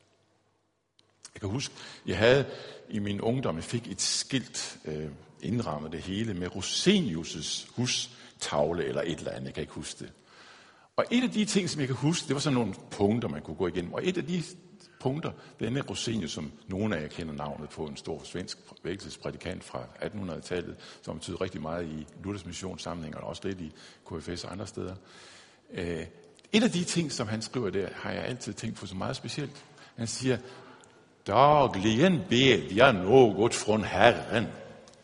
Jeg 1.34 1.40
kan 1.40 1.50
huske, 1.50 1.74
jeg 2.06 2.18
havde 2.18 2.46
i 2.88 2.98
min 2.98 3.20
ungdom, 3.20 3.56
jeg 3.56 3.64
fik 3.64 3.86
et 3.86 4.00
skilt 4.00 4.78
øh, 4.84 5.10
indrammet 5.42 5.92
det 5.92 6.00
hele 6.00 6.34
med 6.34 6.48
Rosenius' 6.48 7.72
hustavle 7.76 8.84
eller 8.84 9.02
et 9.02 9.18
eller 9.18 9.32
andet, 9.32 9.46
jeg 9.46 9.54
kan 9.54 9.60
ikke 9.60 9.72
huske 9.72 10.04
det. 10.04 10.12
Og 10.96 11.04
et 11.10 11.22
af 11.22 11.30
de 11.30 11.44
ting, 11.44 11.70
som 11.70 11.80
jeg 11.80 11.88
kan 11.88 11.96
huske, 11.96 12.28
det 12.28 12.34
var 12.34 12.40
sådan 12.40 12.58
nogle 12.58 12.74
punkter, 12.90 13.28
man 13.28 13.42
kunne 13.42 13.56
gå 13.56 13.66
igennem. 13.66 13.92
Og 13.92 14.06
et 14.08 14.18
af 14.18 14.26
de 14.26 14.42
punkter, 15.00 15.32
denne 15.60 15.80
Rosenius, 15.80 16.32
som 16.32 16.52
nogle 16.68 16.96
af 16.96 17.02
jer 17.02 17.08
kender 17.08 17.34
navnet 17.34 17.68
på, 17.68 17.84
en 17.84 17.96
stor 17.96 18.20
svensk 18.24 18.58
vækkelsesprædikant 18.82 19.64
fra 19.64 19.82
1800-tallet, 20.02 20.76
som 21.02 21.16
betyder 21.16 21.40
rigtig 21.40 21.62
meget 21.62 21.86
i 21.86 22.06
Luthers 22.24 22.46
missionssamling, 22.46 23.16
og 23.16 23.28
også 23.28 23.42
lidt 23.44 23.60
i 23.60 23.72
KFS 24.06 24.44
og 24.44 24.52
andre 24.52 24.66
steder. 24.66 24.94
Øh, 25.72 26.06
et 26.52 26.62
af 26.62 26.70
de 26.70 26.84
ting, 26.84 27.12
som 27.12 27.28
han 27.28 27.42
skriver 27.42 27.70
der, 27.70 27.88
har 27.94 28.12
jeg 28.12 28.24
altid 28.24 28.52
tænkt 28.52 28.76
på 28.76 28.86
så 28.86 28.96
meget 28.96 29.16
specielt. 29.16 29.64
Han 29.96 30.06
siger, 30.06 30.38
Dagligen 31.26 32.20
bed 32.28 32.72
jeg 32.74 32.92
noget 32.92 33.54
fra 33.54 33.76
Herren. 33.76 34.46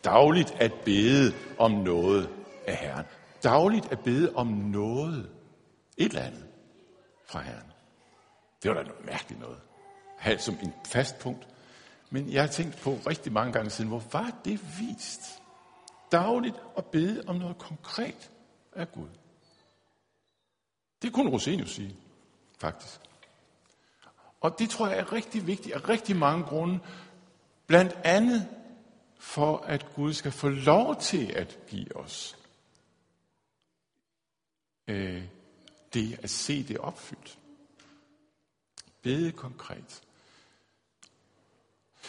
Dagligt 0.03 0.55
at 0.59 0.73
bede 0.85 1.33
om 1.57 1.71
noget 1.71 2.29
af 2.67 2.75
Herren. 2.75 3.05
Dagligt 3.43 3.91
at 3.91 3.99
bede 3.99 4.31
om 4.35 4.47
noget. 4.47 5.29
Et 5.97 6.05
eller 6.05 6.21
andet 6.21 6.45
fra 7.29 7.41
Herren. 7.41 7.71
Det 8.63 8.71
var 8.71 8.77
da 8.77 8.83
noget 8.83 9.05
mærkeligt 9.05 9.41
noget. 9.41 9.59
Have 10.17 10.39
som 10.39 10.57
en 10.63 10.73
fast 10.85 11.19
punkt. 11.19 11.47
Men 12.09 12.31
jeg 12.31 12.41
har 12.41 12.49
tænkt 12.49 12.77
på 12.81 12.99
rigtig 13.07 13.31
mange 13.31 13.53
gange 13.53 13.69
siden, 13.69 13.89
hvor 13.89 14.03
var 14.11 14.39
det 14.45 14.79
vist? 14.79 15.21
Dagligt 16.11 16.55
at 16.77 16.85
bede 16.85 17.23
om 17.27 17.35
noget 17.35 17.57
konkret 17.57 18.31
af 18.73 18.91
Gud. 18.91 19.09
Det 21.01 21.13
kunne 21.13 21.31
Rosenius 21.31 21.71
sige, 21.71 21.95
faktisk. 22.59 22.99
Og 24.41 24.59
det 24.59 24.69
tror 24.69 24.87
jeg 24.87 24.97
er 24.97 25.13
rigtig 25.13 25.47
vigtigt 25.47 25.75
af 25.75 25.89
rigtig 25.89 26.15
mange 26.15 26.43
grunde. 26.43 26.79
Blandt 27.67 27.93
andet 28.03 28.47
for, 29.19 29.57
at 29.57 29.93
Gud 29.95 30.13
skal 30.13 30.31
få 30.31 30.49
lov 30.49 30.95
til 31.01 31.31
at 31.31 31.59
give 31.67 31.95
os 31.95 32.37
øh, 34.87 35.23
det 35.93 36.19
at 36.23 36.29
se 36.29 36.63
det 36.63 36.77
opfyldt. 36.77 37.37
Bede 39.07 39.31
konkret. 39.31 40.01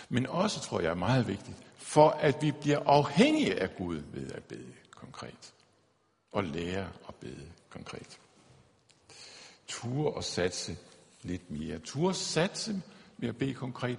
Men 0.09 0.27
også, 0.27 0.61
tror 0.61 0.81
jeg, 0.81 0.91
er 0.91 0.95
meget 0.95 1.29
vigtigt, 1.29 1.57
for 1.77 2.11
at 2.11 2.43
vi 2.43 2.53
bliver 2.61 2.81
afhængige 2.87 3.61
af 3.61 3.77
Gud 3.77 3.97
ved 4.13 4.33
at 4.33 4.45
bede 4.45 4.73
konkret. 4.91 5.55
Og 6.33 6.45
lære 6.45 6.89
at 7.09 7.15
bede 7.15 7.53
konkret. 7.71 8.19
Tur 9.69 10.17
og 10.17 10.25
satse 10.25 10.77
lidt 11.23 11.51
mere. 11.51 11.79
Tur 11.79 12.13
satse 12.13 12.83
med 13.19 13.29
at 13.29 13.37
bede 13.37 13.55
konkret. 13.55 13.99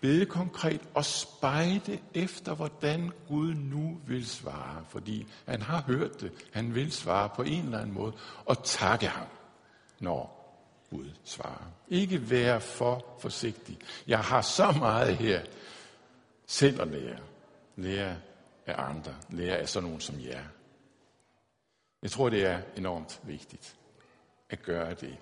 Bede 0.00 0.26
konkret 0.26 0.80
og 0.94 1.04
spejde 1.04 2.00
efter, 2.14 2.54
hvordan 2.54 3.12
Gud 3.28 3.54
nu 3.54 4.00
vil 4.06 4.26
svare. 4.26 4.84
Fordi 4.88 5.26
han 5.46 5.62
har 5.62 5.82
hørt 5.82 6.20
det. 6.20 6.32
Han 6.52 6.74
vil 6.74 6.92
svare 6.92 7.28
på 7.36 7.42
en 7.42 7.64
eller 7.64 7.78
anden 7.78 7.94
måde. 7.94 8.12
Og 8.44 8.64
takke 8.64 9.06
ham, 9.06 9.26
når 9.98 10.39
Gud 10.90 11.10
svarer. 11.24 11.72
Ikke 11.88 12.30
være 12.30 12.60
for 12.60 13.16
forsigtig. 13.20 13.78
Jeg 14.06 14.20
har 14.20 14.42
så 14.42 14.72
meget 14.78 15.16
her 15.16 15.42
selv 16.46 16.80
at 16.80 16.88
lære. 16.88 17.18
Lære 17.76 18.16
af 18.66 18.82
andre. 18.82 19.14
Lære 19.28 19.56
af 19.56 19.68
sådan 19.68 19.86
nogen 19.86 20.00
som 20.00 20.20
jer. 20.20 20.44
Jeg 22.02 22.10
tror, 22.10 22.30
det 22.30 22.46
er 22.46 22.62
enormt 22.76 23.20
vigtigt 23.22 23.76
at 24.50 24.62
gøre 24.62 24.94
det 24.94 25.18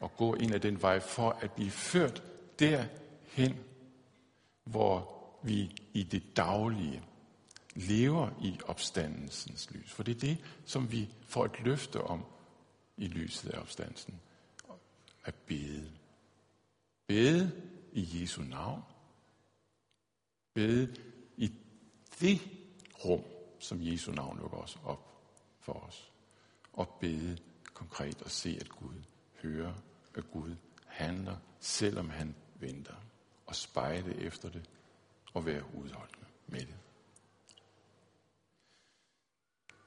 og 0.00 0.16
gå 0.16 0.34
ind 0.34 0.54
ad 0.54 0.60
den 0.60 0.82
vej 0.82 1.00
for 1.00 1.30
at 1.30 1.52
blive 1.52 1.70
ført 1.70 2.22
derhen, 2.58 3.58
hvor 4.64 5.20
vi 5.42 5.76
i 5.92 6.02
det 6.02 6.36
daglige 6.36 7.02
lever 7.74 8.30
i 8.42 8.60
opstandelsens 8.66 9.70
lys. 9.70 9.92
For 9.92 10.02
det 10.02 10.16
er 10.16 10.20
det, 10.20 10.38
som 10.64 10.92
vi 10.92 11.08
får 11.28 11.44
et 11.44 11.60
løfte 11.60 12.00
om 12.00 12.24
i 12.96 13.06
lyset 13.06 13.50
af 13.50 13.60
opstandelsen. 13.60 14.20
At 15.24 15.34
bede. 15.34 15.92
Bede 17.06 17.52
i 17.92 18.22
Jesu 18.22 18.42
navn. 18.42 18.82
Bede 20.54 20.96
i 21.36 21.52
det 22.20 22.40
rum, 23.04 23.24
som 23.58 23.78
Jesu 23.82 24.12
navn 24.12 24.38
lukker 24.38 24.58
os 24.58 24.78
op 24.84 25.22
for 25.60 25.72
os. 25.72 26.12
Og 26.72 26.98
bede 27.00 27.38
konkret 27.74 28.22
og 28.22 28.30
se, 28.30 28.58
at 28.60 28.68
Gud 28.68 28.94
hører, 29.42 29.74
at 30.14 30.30
Gud 30.30 30.56
handler, 30.86 31.36
selvom 31.60 32.10
han 32.10 32.34
venter. 32.54 32.94
Og 33.46 33.56
spejle 33.56 34.16
efter 34.16 34.48
det 34.48 34.70
og 35.34 35.46
være 35.46 35.74
udholdende 35.74 36.26
med 36.46 36.60
det. 36.60 36.76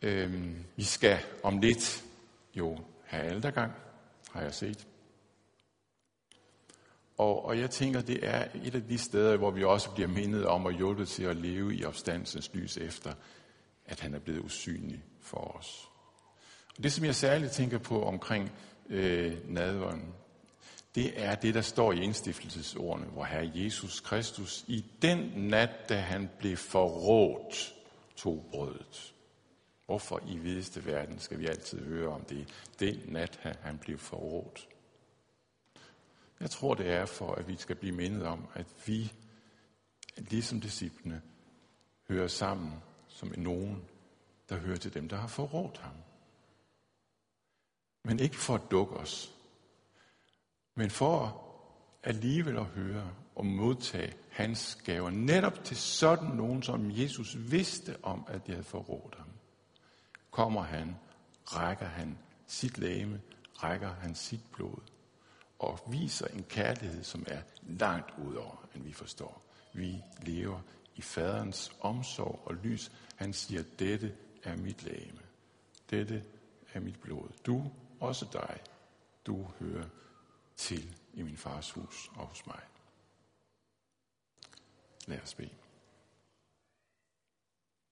Øhm, 0.01 0.65
vi 0.75 0.83
skal 0.83 1.19
om 1.43 1.59
lidt 1.59 2.05
jo 2.53 2.77
have 3.03 3.23
aldergang, 3.23 3.73
har 4.31 4.41
jeg 4.41 4.53
set. 4.53 4.87
Og, 7.17 7.45
og 7.45 7.59
jeg 7.59 7.69
tænker, 7.69 8.01
det 8.01 8.19
er 8.21 8.47
et 8.63 8.75
af 8.75 8.83
de 8.83 8.97
steder, 8.97 9.37
hvor 9.37 9.51
vi 9.51 9.63
også 9.63 9.91
bliver 9.91 10.07
mindet 10.07 10.45
om 10.45 10.65
at 10.65 10.75
hjælpe 10.77 11.05
til 11.05 11.23
at 11.23 11.35
leve 11.35 11.75
i 11.75 11.85
opstandelsens 11.85 12.53
lys 12.53 12.77
efter, 12.77 13.13
at 13.85 13.99
han 13.99 14.13
er 14.13 14.19
blevet 14.19 14.39
usynlig 14.39 15.03
for 15.21 15.57
os. 15.57 15.89
Og 16.77 16.83
det, 16.83 16.93
som 16.93 17.05
jeg 17.05 17.15
særligt 17.15 17.51
tænker 17.51 17.77
på 17.77 18.03
omkring 18.03 18.51
øh, 18.89 19.37
nadveren, 19.47 20.13
det 20.95 21.23
er 21.23 21.35
det, 21.35 21.53
der 21.53 21.61
står 21.61 21.93
i 21.93 22.01
indstiftelsesordene, 22.01 23.07
hvor 23.07 23.23
Herre 23.23 23.51
Jesus 23.55 23.99
Kristus 23.99 24.65
i 24.67 24.85
den 25.01 25.17
nat, 25.35 25.89
da 25.89 25.95
han 25.95 26.29
blev 26.39 26.57
forrådt, 26.57 27.73
tog 28.15 28.45
brødet. 28.51 29.13
Hvorfor 29.85 30.21
i 30.27 30.37
videste 30.37 30.85
verden 30.85 31.19
skal 31.19 31.39
vi 31.39 31.47
altid 31.47 31.85
høre 31.85 32.07
om 32.07 32.21
det? 32.23 32.47
Den 32.79 32.99
nat, 33.07 33.39
han 33.61 33.77
blev 33.77 33.97
forrådt. 33.97 34.67
Jeg 36.39 36.49
tror, 36.49 36.73
det 36.73 36.89
er 36.89 37.05
for, 37.05 37.35
at 37.35 37.47
vi 37.47 37.55
skal 37.55 37.75
blive 37.75 37.95
mindet 37.95 38.23
om, 38.23 38.47
at 38.53 38.67
vi, 38.85 39.13
ligesom 40.17 40.61
disciplene, 40.61 41.21
hører 42.09 42.27
sammen 42.27 42.73
som 43.07 43.33
nogen, 43.37 43.83
der 44.49 44.57
hører 44.57 44.77
til 44.77 44.93
dem, 44.93 45.09
der 45.09 45.17
har 45.17 45.27
forrådt 45.27 45.77
ham. 45.77 45.95
Men 48.03 48.19
ikke 48.19 48.35
for 48.35 48.55
at 48.55 48.71
dukke 48.71 48.93
os, 48.93 49.33
men 50.75 50.89
for 50.89 51.43
alligevel 52.03 52.57
at 52.57 52.65
høre 52.65 53.11
og 53.35 53.45
modtage 53.45 54.13
hans 54.29 54.75
gaver, 54.85 55.09
netop 55.09 55.63
til 55.63 55.77
sådan 55.77 56.27
nogen, 56.27 56.63
som 56.63 56.91
Jesus 56.91 57.37
vidste 57.51 57.97
om, 58.03 58.25
at 58.27 58.47
de 58.47 58.51
havde 58.51 58.63
forrådt 58.63 59.15
ham. 59.15 59.29
Kommer 60.31 60.61
han, 60.61 60.95
rækker 61.43 61.85
han 61.85 62.17
sit 62.47 62.77
læme, 62.77 63.21
rækker 63.53 63.93
han 63.93 64.15
sit 64.15 64.41
blod, 64.51 64.81
og 65.67 65.91
viser 65.91 66.27
en 66.27 66.43
kærlighed, 66.43 67.03
som 67.03 67.25
er 67.27 67.41
langt 67.63 68.13
ud 68.17 68.35
over, 68.35 68.65
end 68.75 68.83
vi 68.83 68.93
forstår. 68.93 69.43
Vi 69.73 70.03
lever 70.21 70.59
i 70.95 71.01
faderens 71.01 71.71
omsorg 71.79 72.41
og 72.45 72.55
lys. 72.55 72.91
Han 73.15 73.33
siger, 73.33 73.63
dette 73.79 74.15
er 74.43 74.55
mit 74.55 74.83
læme. 74.83 75.19
Dette 75.89 76.23
er 76.73 76.79
mit 76.79 77.01
blod. 77.01 77.29
Du, 77.45 77.71
også 77.99 78.27
dig, 78.33 78.59
du 79.25 79.47
hører 79.59 79.85
til 80.57 80.95
i 81.13 81.21
min 81.21 81.37
fars 81.37 81.71
hus 81.71 82.09
og 82.15 82.27
hos 82.27 82.45
mig. 82.45 82.61
Lad 85.07 85.21
os 85.21 85.33
bede. 85.33 85.62